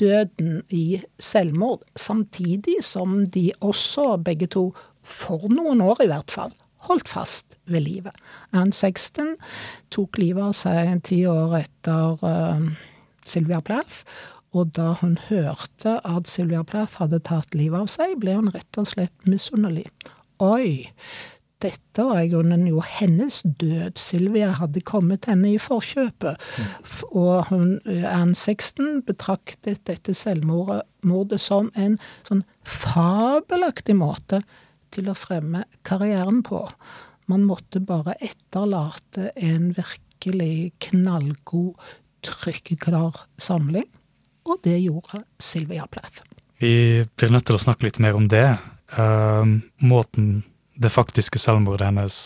[0.00, 4.70] døden i selvmord, samtidig som de også, begge to,
[5.10, 6.54] for noen år i hvert fall,
[6.88, 8.16] holdt fast ved livet.
[8.56, 9.34] Anne Sexton
[9.92, 12.70] tok livet av seg ti år etter uh,
[13.26, 14.04] Sylvia Plath.
[14.56, 18.80] Og da hun hørte at Sylvia Plath hadde tatt livet av seg, ble hun rett
[18.80, 19.86] og slett misunnelig.
[20.42, 20.88] Oi,
[21.60, 23.98] dette var i grunnen jo hennes død.
[24.00, 26.40] Sylvia hadde kommet henne i forkjøpet.
[26.40, 26.72] Mm.
[27.20, 34.42] Og hun, Anne Sexton betraktet dette selvmordet som en sånn fabelaktig måte
[34.94, 36.64] til å fremme karrieren på.
[37.30, 41.78] Man måtte bare etterlate en virkelig knallgod,
[42.26, 43.86] trykkeklar samling,
[44.44, 46.24] og det gjorde Sylvia Plath.
[46.60, 48.58] Vi blir nødt til å snakke litt mer om det.
[48.92, 50.42] Uh, måten
[50.80, 52.16] det faktiske selvmordet hennes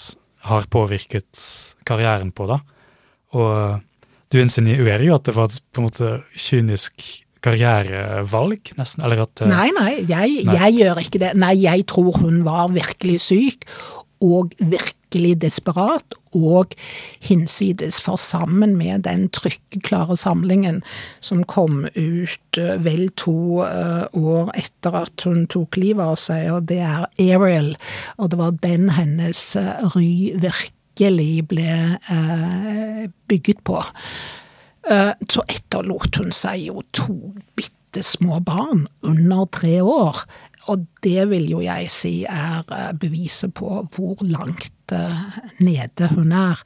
[0.49, 1.41] har påvirket
[1.87, 2.61] karrieren på, da.
[3.35, 3.81] Og
[4.33, 9.05] du insinuerer jo at det var et på en måte kynisk karrierevalg, nesten?
[9.05, 11.35] Eller at eh, Nei, nei jeg, nei, jeg, gjør ikke det.
[11.41, 13.67] Nei, jeg tror hun var virkelig syk,
[14.25, 16.73] og virkelig desperat, og
[17.23, 18.01] hinsides.
[18.03, 20.81] For sammen med den trykkeklare samlingen
[21.23, 26.49] som kom ut eh, vel to uh, år etter at hun tok livet av seg,
[26.55, 27.75] og det er Ariel,
[28.17, 29.45] og det var den hennes
[29.95, 31.99] ry virkelig ble
[33.29, 33.83] bygget på.
[34.85, 37.15] Eh, så etterlot hun seg jo to
[37.57, 40.25] bitte små barn under tre år.
[40.73, 46.35] Og det vil jo jeg si er eh, beviset på hvor langt eh, nede hun
[46.37, 46.61] er.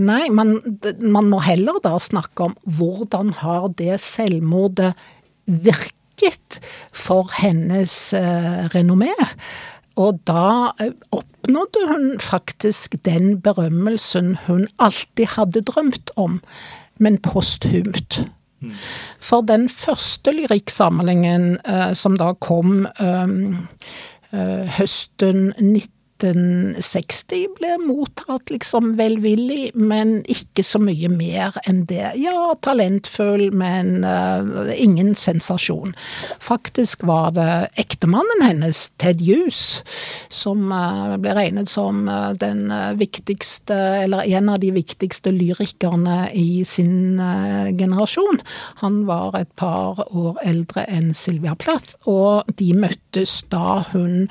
[0.00, 0.58] Nei, man,
[1.02, 4.94] man må heller da snakke om hvordan har det selvmordet
[5.44, 6.60] virket
[6.92, 7.94] for hennes
[8.72, 9.12] renommé?
[9.98, 10.70] Og da
[11.10, 16.38] oppnådde hun faktisk den berømmelsen hun alltid hadde drømt om
[16.98, 18.24] men posthumt.
[18.60, 18.72] Mm.
[19.22, 23.28] For den første lyrikksamlingen eh, som da kom eh,
[24.32, 32.12] eh høsten 19 1960 ble mottatt liksom velvillig, men ikke så mye mer enn det.
[32.18, 35.94] Ja, talentfull, men uh, ingen sensasjon.
[36.40, 39.82] Faktisk var det ektemannen hennes, Ted Hughes,
[40.28, 42.66] som uh, ble regnet som uh, den
[42.98, 47.20] viktigste, eller en av de viktigste lyrikerne i sin
[47.78, 48.40] generasjon.
[48.82, 54.26] Han var et par år eldre enn Sylvia Plath, og de møttes da hun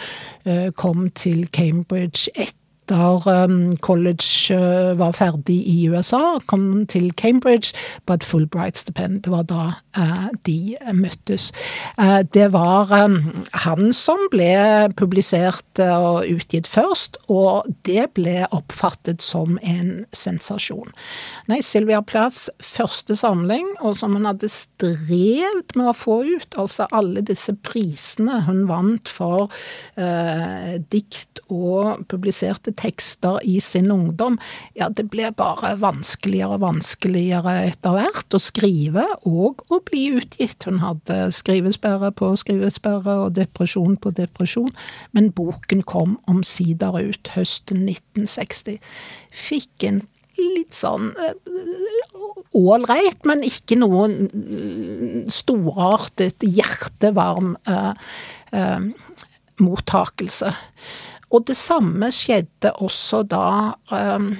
[0.76, 2.58] kom til Cambridge Cambridge
[2.88, 7.74] etter um, college uh, var ferdig i USA, kom til Cambridge
[8.06, 9.24] på et Fulbright-stipend.
[9.24, 9.64] Det var da
[10.46, 11.50] de møttes.
[12.34, 20.06] Det var han som ble publisert og utgitt først, og det ble oppfattet som en
[20.14, 20.94] sensasjon.
[21.50, 26.86] Nei, Sylvia Plaths første samling, og som hun hadde strevd med å få ut, altså
[26.94, 29.50] alle disse prisene hun vant for
[30.94, 34.38] dikt og publiserte tekster i sin ungdom,
[34.78, 40.68] ja, det ble bare vanskeligere og vanskeligere etter hvert å skrive og å bli utgitt.
[40.68, 44.74] Hun hadde skrivesperre på skrivesperre og depresjon på depresjon,
[45.18, 48.80] men boken kom omsider ut høsten 1960.
[49.48, 50.04] Fikk en
[50.38, 51.12] litt sånn
[52.58, 54.30] ålreit, men ikke noen
[55.34, 57.94] storartet, hjertevarm eh,
[58.56, 58.90] eh,
[59.64, 60.54] mottakelse.
[61.34, 64.32] Og det samme skjedde også da um,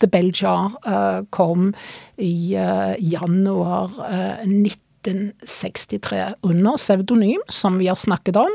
[0.00, 1.74] The Bell uh, kom
[2.18, 8.52] i uh, januar uh, 1963 under pseudonym, som vi har snakket om.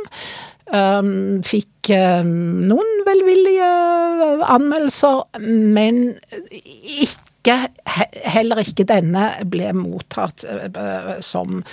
[0.72, 3.72] Um, fikk um, noen velvillige
[4.46, 5.24] anmeldelser,
[5.76, 6.20] men
[6.52, 7.58] ikke,
[8.36, 10.46] heller ikke denne ble mottatt
[11.26, 11.64] som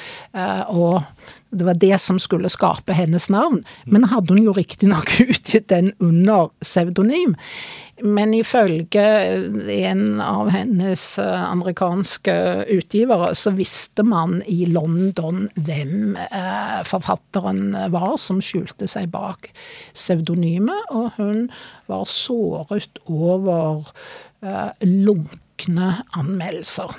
[0.72, 1.03] Og
[1.51, 3.62] det var det som skulle skape hennes navn.
[3.84, 7.36] Men hadde hun jo riktignok utgitt den under pseudonym.
[8.03, 9.03] Men ifølge
[9.74, 12.36] en av hennes eh, amerikanske
[12.70, 19.51] utgivere, så visste man i London hvem eh, forfatteren var som skjulte seg bak
[19.96, 21.49] pseudonymet, og hun
[21.90, 23.88] var såret over
[24.46, 26.94] eh, lunkne anmeldelser.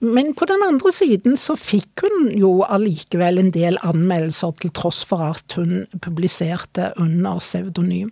[0.00, 5.04] Men på den andre siden så fikk hun jo allikevel en del anmeldelser, til tross
[5.06, 8.10] for at hun publiserte under pseudonym.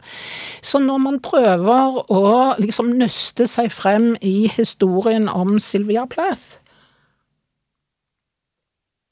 [0.63, 2.25] Så når man prøver å
[2.63, 6.63] liksom nøste seg frem i historien om Sylvia Plath,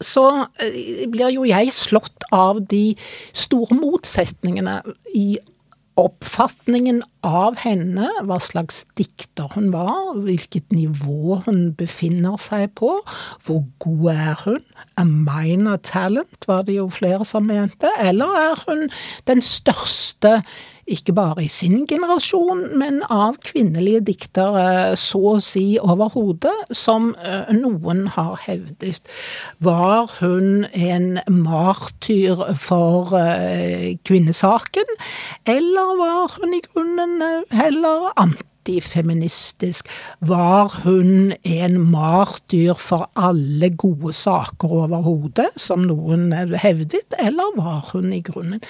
[0.00, 0.26] så
[0.62, 2.94] eh, blir jo jeg slått av de
[3.36, 4.80] store motsetningene
[5.12, 5.34] i
[5.98, 12.94] oppfatningen av henne, hva slags dikter hun var, hvilket nivå hun befinner seg på,
[13.46, 14.60] hvor god er hun,
[14.96, 18.86] a minor talent, var det jo flere som mente, eller er hun
[19.30, 20.40] den største
[20.90, 27.50] ikke bare i sin generasjon, men av kvinnelige diktere så å si overhodet, som eh,
[27.56, 29.06] noen har hevdet.
[29.62, 34.94] Var hun en martyr for eh, kvinnesaken,
[35.46, 38.49] eller var hun i grunnen eh, heller anti?
[38.70, 39.88] Antifeministisk?
[40.20, 48.12] Var hun en martyr for alle gode saker overhodet, som noen hevdet, eller var hun
[48.12, 48.60] i grunnen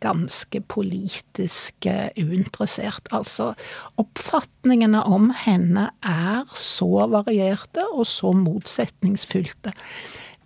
[0.00, 1.86] ganske politisk
[2.18, 3.08] uinteressert?
[3.12, 3.54] Altså,
[3.96, 9.72] oppfatningene om henne er så varierte og så motsetningsfylte.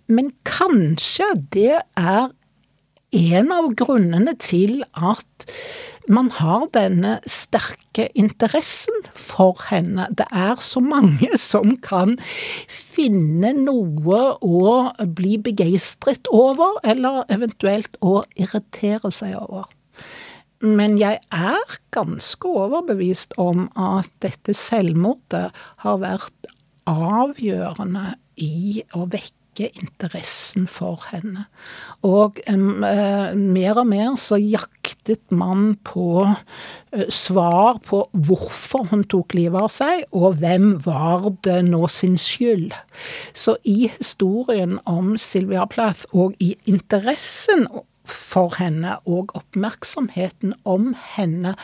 [0.07, 2.29] Men kanskje det er
[3.15, 5.51] en av grunnene til at
[6.11, 10.07] man har denne sterke interessen for henne.
[10.17, 12.17] Det er så mange som kan
[12.71, 14.75] finne noe å
[15.17, 19.69] bli begeistret over, eller eventuelt å irritere seg over.
[20.65, 25.49] Men jeg er ganske overbevist om at dette selvmordet
[25.83, 26.53] har vært
[26.89, 31.45] avgjørende i å vekke vekke interessen for henne.
[32.03, 36.25] Og eh, mer og mer så jaktet man på
[36.91, 42.17] eh, svar på hvorfor hun tok livet av seg, og hvem var det nå sin
[42.17, 42.73] skyld.
[43.33, 47.67] Så i historien om Sylvia Plath, og i interessen
[48.09, 51.55] for henne og oppmerksomheten om henne,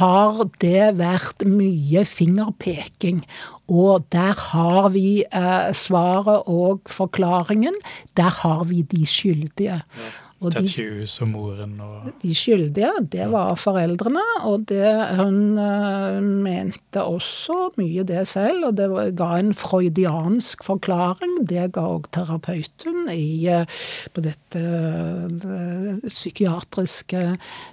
[0.00, 3.22] har det vært mye fingerpeking.
[3.70, 7.76] Og der har vi eh, svaret og forklaringen.
[8.16, 9.82] Der har vi de skyldige.
[9.84, 10.10] Ja.
[10.40, 14.88] Tatjus og moren og De skyldige, det var foreldrene, og det
[15.18, 18.88] hun uh, mente også mye det selv, og det
[19.18, 21.42] ga en freudiansk forklaring.
[21.50, 23.68] Det ga òg terapeuten i, uh,
[24.16, 27.26] på dette uh, psykiatriske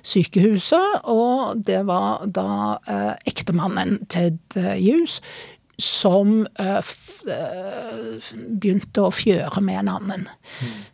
[0.03, 2.49] sykehuset, og det var da
[3.28, 5.22] ektemannen Ted Hughes
[5.82, 6.94] som uh,
[8.58, 10.24] begynte å fjøre med en annen.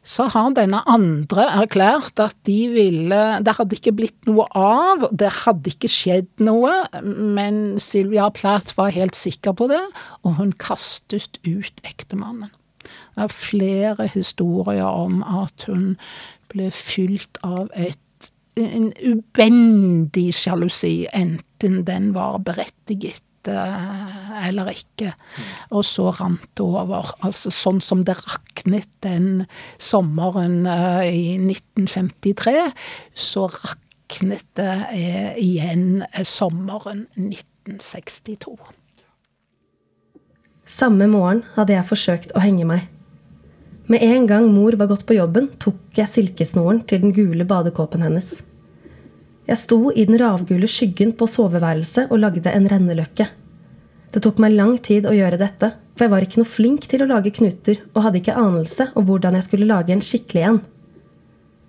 [0.03, 5.31] Så har denne andre erklært at de ville Det hadde ikke blitt noe av, det
[5.43, 6.73] hadde ikke skjedd noe,
[7.03, 9.83] men Sylvia Plath var helt sikker på det,
[10.23, 12.51] og hun kastet ut ektemannen.
[12.83, 15.93] Det er flere historier om at hun
[16.51, 17.99] ble fylt av et
[18.53, 25.13] en ubendig sjalusi, enten den var berettiget Eh, eller ikke.
[25.71, 27.13] Og så rant det over.
[27.25, 29.45] Altså sånn som det raknet den
[29.81, 32.69] sommeren eh, i 1953,
[33.13, 38.55] så raknet det eh, igjen sommeren 1962.
[40.63, 42.87] Samme morgen hadde jeg forsøkt å henge meg.
[43.91, 48.05] Med en gang mor var gått på jobben, tok jeg silkesnoren til den gule badekåpen
[48.05, 48.37] hennes.
[49.43, 53.25] Jeg sto i den ravgule skyggen på soveværelset og lagde en renneløkke.
[54.13, 57.03] Det tok meg lang tid å gjøre dette, for jeg var ikke noe flink til
[57.03, 60.61] å lage knuter og hadde ikke anelse om hvordan jeg skulle lage en skikkelig en.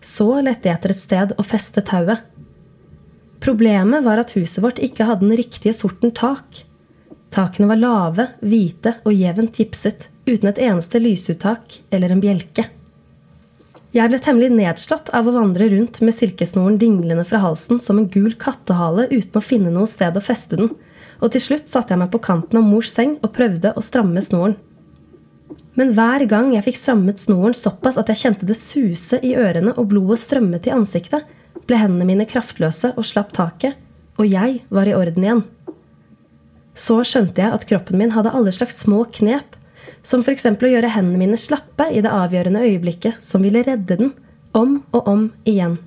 [0.04, 2.22] Så lette jeg etter et sted å feste tauet.
[3.44, 6.62] Problemet var at huset vårt ikke hadde den riktige sorten tak.
[7.34, 12.68] Takene var lave, hvite og jevnt gipset, uten et eneste lysuttak eller en bjelke.
[13.94, 18.08] Jeg ble temmelig nedslått av å vandre rundt med silkesnoren dinglende fra halsen som en
[18.10, 20.72] gul kattehale uten å finne noe sted å feste den,
[21.22, 24.18] og til slutt satte jeg meg på kanten av mors seng og prøvde å stramme
[24.26, 24.56] snoren.
[25.78, 29.76] Men hver gang jeg fikk strammet snoren såpass at jeg kjente det suse i ørene
[29.78, 31.22] og blodet strømmet i ansiktet,
[31.62, 33.78] ble hendene mine kraftløse og slapp taket,
[34.18, 35.44] og jeg var i orden igjen.
[36.74, 39.54] Så skjønte jeg at kroppen min hadde alle slags små knep
[40.04, 40.46] som f.eks.
[40.46, 44.14] å gjøre hendene mine slappe i det avgjørende øyeblikket som ville redde den,
[44.54, 45.78] om og om igjen.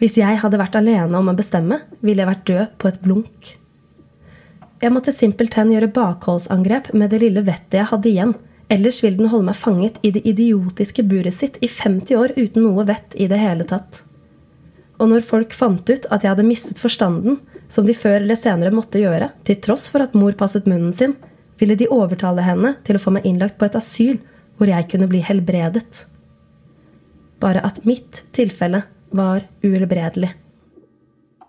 [0.00, 3.52] Hvis jeg hadde vært alene om å bestemme, ville jeg vært død på et blunk.
[4.82, 8.34] Jeg måtte simpelthen gjøre bakholdsangrep med det lille vettet jeg hadde igjen,
[8.72, 12.66] ellers ville den holde meg fanget i det idiotiske buret sitt i 50 år uten
[12.66, 14.02] noe vett i det hele tatt.
[15.00, 17.40] Og når folk fant ut at jeg hadde mistet forstanden,
[17.72, 21.16] som de før eller senere måtte gjøre, til tross for at mor passet munnen sin,
[21.60, 24.18] ville de overtale henne til å få meg innlagt på et asyl
[24.56, 26.06] hvor jeg kunne bli helbredet.
[27.40, 28.82] Bare at mitt tilfelle
[29.16, 30.32] var uhelbredelig.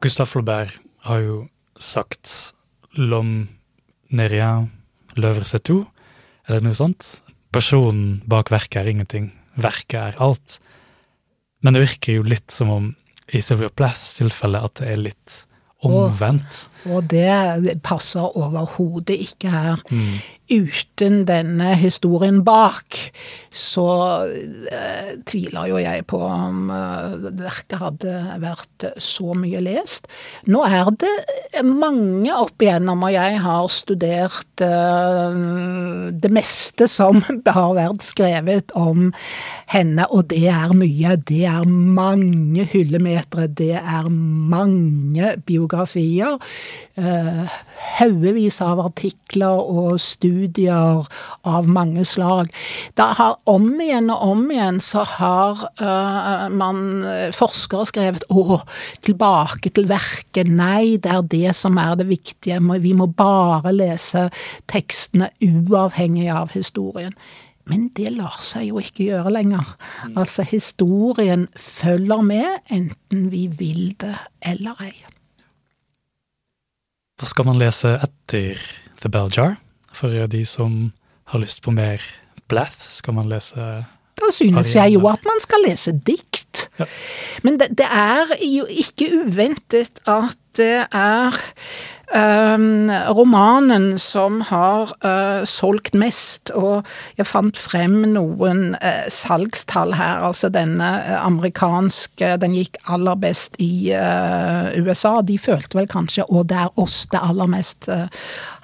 [0.04, 0.76] Gustav Flaubert
[1.08, 1.38] har jo
[1.80, 2.54] sagt
[2.94, 3.48] 'l'homme
[4.12, 4.70] n'est rien,
[5.16, 5.88] l'œuvre c'est tout',
[6.48, 7.22] eller noe sånt.
[7.52, 10.60] Personen bak verket er ingenting, verket er alt.
[11.62, 12.96] Men det virker jo litt som om
[13.34, 15.47] i Sylvia Plaths tilfelle at det er litt
[15.88, 16.66] omvendt.
[16.86, 19.84] Og, og det passer overhodet ikke her.
[19.92, 20.18] Mm.
[20.48, 22.96] Uten denne historien bak,
[23.52, 23.88] så
[24.32, 30.08] eh, tviler jo jeg på om eh, verket hadde vært så mye lest.
[30.48, 35.36] Nå er det mange opp igjennom, og jeg har studert eh,
[36.16, 37.20] det meste som
[37.58, 39.10] har vært skrevet om
[39.74, 41.18] henne, og det er mye.
[41.28, 45.77] Det er mange hyllemetere, det er mange biografier.
[46.98, 47.58] Eh,
[48.00, 51.06] haugevis av artikler og studier
[51.46, 52.50] av mange slag.
[52.98, 57.06] Da har om igjen og om igjen så har eh, man
[57.38, 58.62] forskere skrevet 'Å,
[59.06, 60.50] tilbake til verket'.
[60.50, 62.58] Nei, det er det som er det viktige.
[62.82, 64.30] Vi må bare lese
[64.66, 67.14] tekstene uavhengig av historien.
[67.68, 69.76] Men det lar seg jo ikke gjøre lenger.
[70.16, 74.96] Altså, historien følger med, enten vi vil det eller ei.
[77.18, 78.60] Hva skal man lese etter
[79.02, 79.58] The Bell Jar?
[79.98, 80.92] For de som
[81.32, 82.04] har lyst på mer
[82.48, 83.58] Blath, skal man lese
[84.18, 86.68] Da synes jeg jo at man skal lese dikt.
[86.78, 86.86] Ja.
[87.44, 91.40] Men det, det er jo ikke uventet at det er
[92.08, 96.88] Um, romanen som har uh, solgt mest, og
[97.20, 100.24] jeg fant frem noen uh, salgstall her.
[100.30, 105.18] Altså denne uh, amerikanske Den gikk aller best i USA.
[105.20, 107.90] De følte vel kanskje Og det er oss det aller mest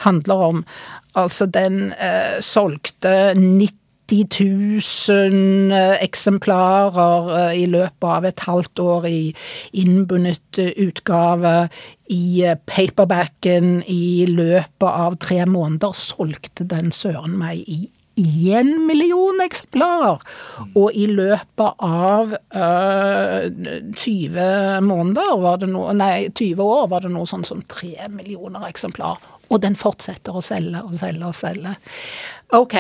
[0.08, 0.66] handler om.
[1.16, 1.94] Altså, den
[2.42, 3.83] solgte 90
[4.22, 9.22] 000 eksemplarer i løpet av et halvt år i
[9.82, 11.56] innbundet utgave
[12.14, 17.86] i eh, paperbacken i løpet av tre måneder solgte den søren meg i
[18.18, 20.22] én million eksemplarer.
[20.78, 27.06] Og i løpet av øh, eh, 20 måneder var det noe Nei, 20 år var
[27.06, 29.22] det noe sånn som tre millioner eksemplar.
[29.50, 31.76] Og den fortsetter å selge og selge og selge.
[32.54, 32.76] Ok,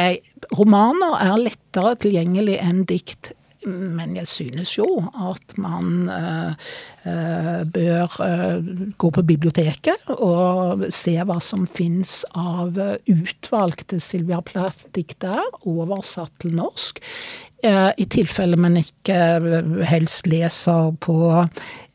[0.54, 3.34] romaner er lettere tilgjengelig enn dikt
[3.66, 6.52] men jeg synes jo at man uh,
[7.08, 15.22] uh, bør eh, gå på biblioteket og se hva som fins av utvalgte Sylvia Plath-dikt
[15.24, 17.02] der, oversatt til norsk.
[17.64, 19.16] I tilfelle man ikke
[19.88, 21.16] helst leser på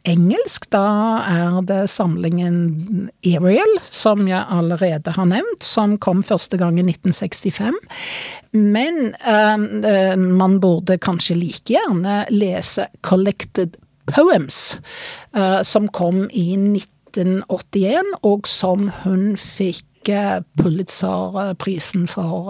[0.09, 0.85] engelsk, da
[1.29, 7.77] er det samlingen Ariel, som jeg allerede har nevnt, som kom første gang i 1965.
[8.57, 13.77] Men eh, man burde kanskje like gjerne lese Collected
[14.09, 14.79] Poems,
[15.37, 22.49] eh, som kom i 1981, og som hun fikk uh, Pulitzer-prisen for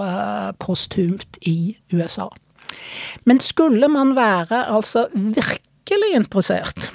[0.63, 2.29] posthumt i USA.
[3.27, 6.93] Men skulle man være altså virkelig interessert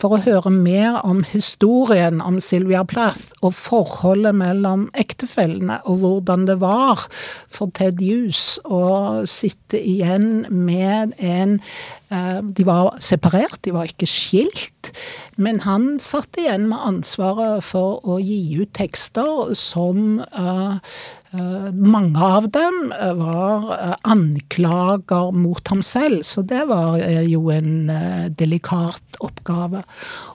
[0.00, 6.46] for å høre mer om historien om Sylvia Plath og forholdet mellom ektefellene, og hvordan
[6.48, 7.06] det var
[7.52, 11.58] for Ted Hughes å sitte igjen med en
[12.12, 14.92] eh, De var separert, de var ikke skilt,
[15.36, 20.78] men han satt igjen med ansvaret for å gi ut tekster som uh,
[21.32, 27.46] Eh, mange av dem eh, var eh, anklager mot ham selv, så det var jo
[27.54, 27.88] en
[28.36, 29.82] delikat oppgave.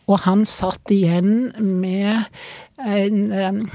[0.08, 2.28] Og han satt igjen med
[2.86, 3.70] en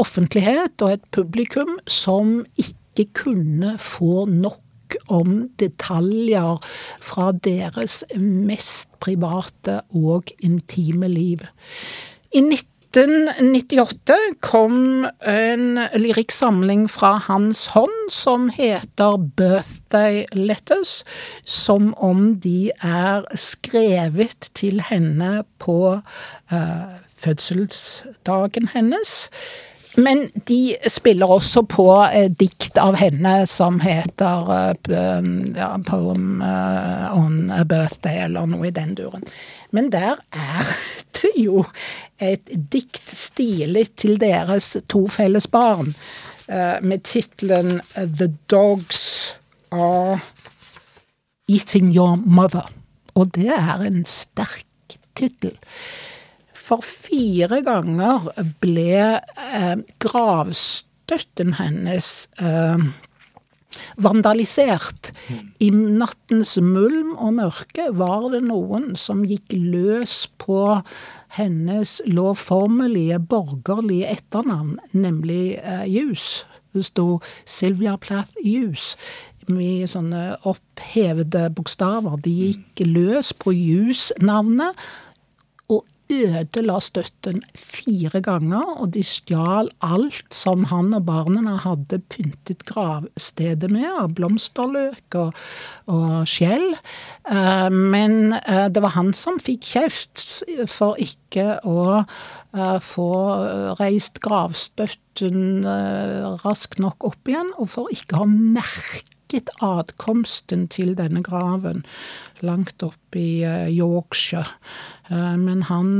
[0.00, 4.62] offentlighet og et publikum som ikke kunne få nok
[5.10, 6.60] om detaljer
[7.02, 11.42] fra deres mest private og intime liv.
[12.30, 21.02] I 19 1998 kom en lyrikksamling fra hans hånd som heter Birthday Letters,
[21.44, 29.16] som om de er skrevet til henne på uh, fødselsdagen hennes.
[29.96, 34.50] Men de spiller også på eh, dikt av henne som heter
[34.92, 39.24] eh, Poem uh, on a Birthday, eller noe i den duren.
[39.76, 40.72] Men der er
[41.20, 41.66] det jo
[42.22, 45.92] et dikt stilig til deres to felles barn,
[46.48, 49.36] uh, med tittelen The Dogs
[49.70, 50.20] Are
[51.48, 52.66] Eating Your Mother.
[53.16, 55.54] Og det er en sterk tittel.
[56.66, 58.26] For fire ganger
[58.60, 62.08] ble eh, gravstøtten hennes
[62.42, 62.88] eh,
[64.02, 65.12] vandalisert.
[65.60, 70.80] I nattens mulm og mørke var det noen som gikk løs på
[71.36, 76.44] hennes lovformelige borgerlige etternavn, nemlig uh, Jus.
[76.76, 78.94] Det sto Sylvia Plath Jus
[79.48, 82.18] med sånne opphevede bokstaver.
[82.22, 84.76] De gikk løs på Hughes-navnet
[86.12, 93.70] ødela støtten fire ganger, og de stjal alt som han og barna hadde pyntet gravstedet
[93.72, 95.34] med, av blomsterløk og,
[95.90, 96.68] og skjell.
[97.30, 100.24] Eh, men eh, det var han som fikk kjeft
[100.70, 103.10] for ikke å eh, få
[103.80, 105.66] reist gravstøtten
[106.44, 111.82] raskt nok opp igjen, og for ikke å ha merket adkomsten til denne graven
[112.46, 113.42] langt opp i
[113.74, 114.52] Yorkshire.
[115.08, 115.90] Eh, men han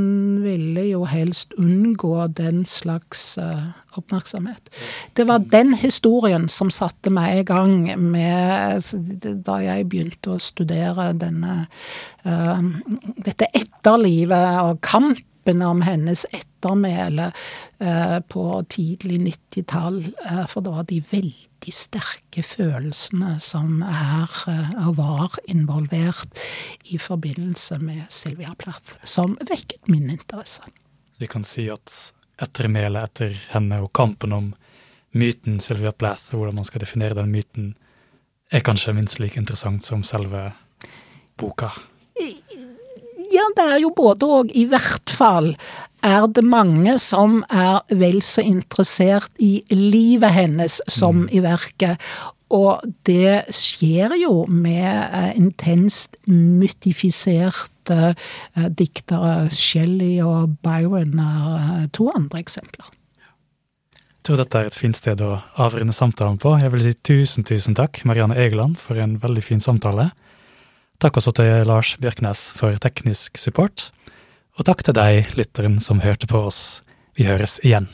[0.42, 4.70] ville jo helst unngå den slags eh, oppmerksomhet.
[5.16, 8.82] Det var den historien som satte meg i gang med
[9.46, 11.66] da jeg begynte å studere denne,
[12.24, 12.66] eh,
[13.28, 17.28] dette etterlivet og kampen om hennes ettermæle
[18.26, 20.00] på tidlig 90-tall.
[20.50, 24.32] For da var de veldig de sterke følelsene som er
[24.86, 26.38] og var involvert
[26.92, 30.62] i forbindelse med Sylvia Plath, som vekket min interesse.
[31.18, 32.12] Vi kan si at
[32.42, 34.52] ettermælet etter henne og kampen om
[35.16, 37.74] myten Sylvia Plath, hvordan man skal definere den myten,
[38.52, 40.52] er kanskje minst like interessant som selve
[41.40, 41.72] boka?
[43.32, 44.52] Ja, det er jo både og.
[44.54, 45.50] I hvert fall
[46.06, 51.28] er det mange som er vel så interessert i livet hennes som mm.
[51.34, 52.08] i verket.
[52.54, 59.48] Og det skjer jo med eh, intenst mytifiserte eh, diktere.
[59.50, 62.92] Shelley og Byron er eh, to andre eksempler.
[63.96, 66.56] Jeg tror dette er et fint sted å avrunde samtalen på.
[66.58, 70.10] Jeg vil si tusen, tusen takk, Marianne Egeland, for en veldig fin samtale.
[71.02, 73.90] Takk også til Lars Bjørknes for teknisk support.
[74.56, 76.80] Og takk til deg, lytteren som hørte på oss.
[77.16, 77.90] Vi høres igjen.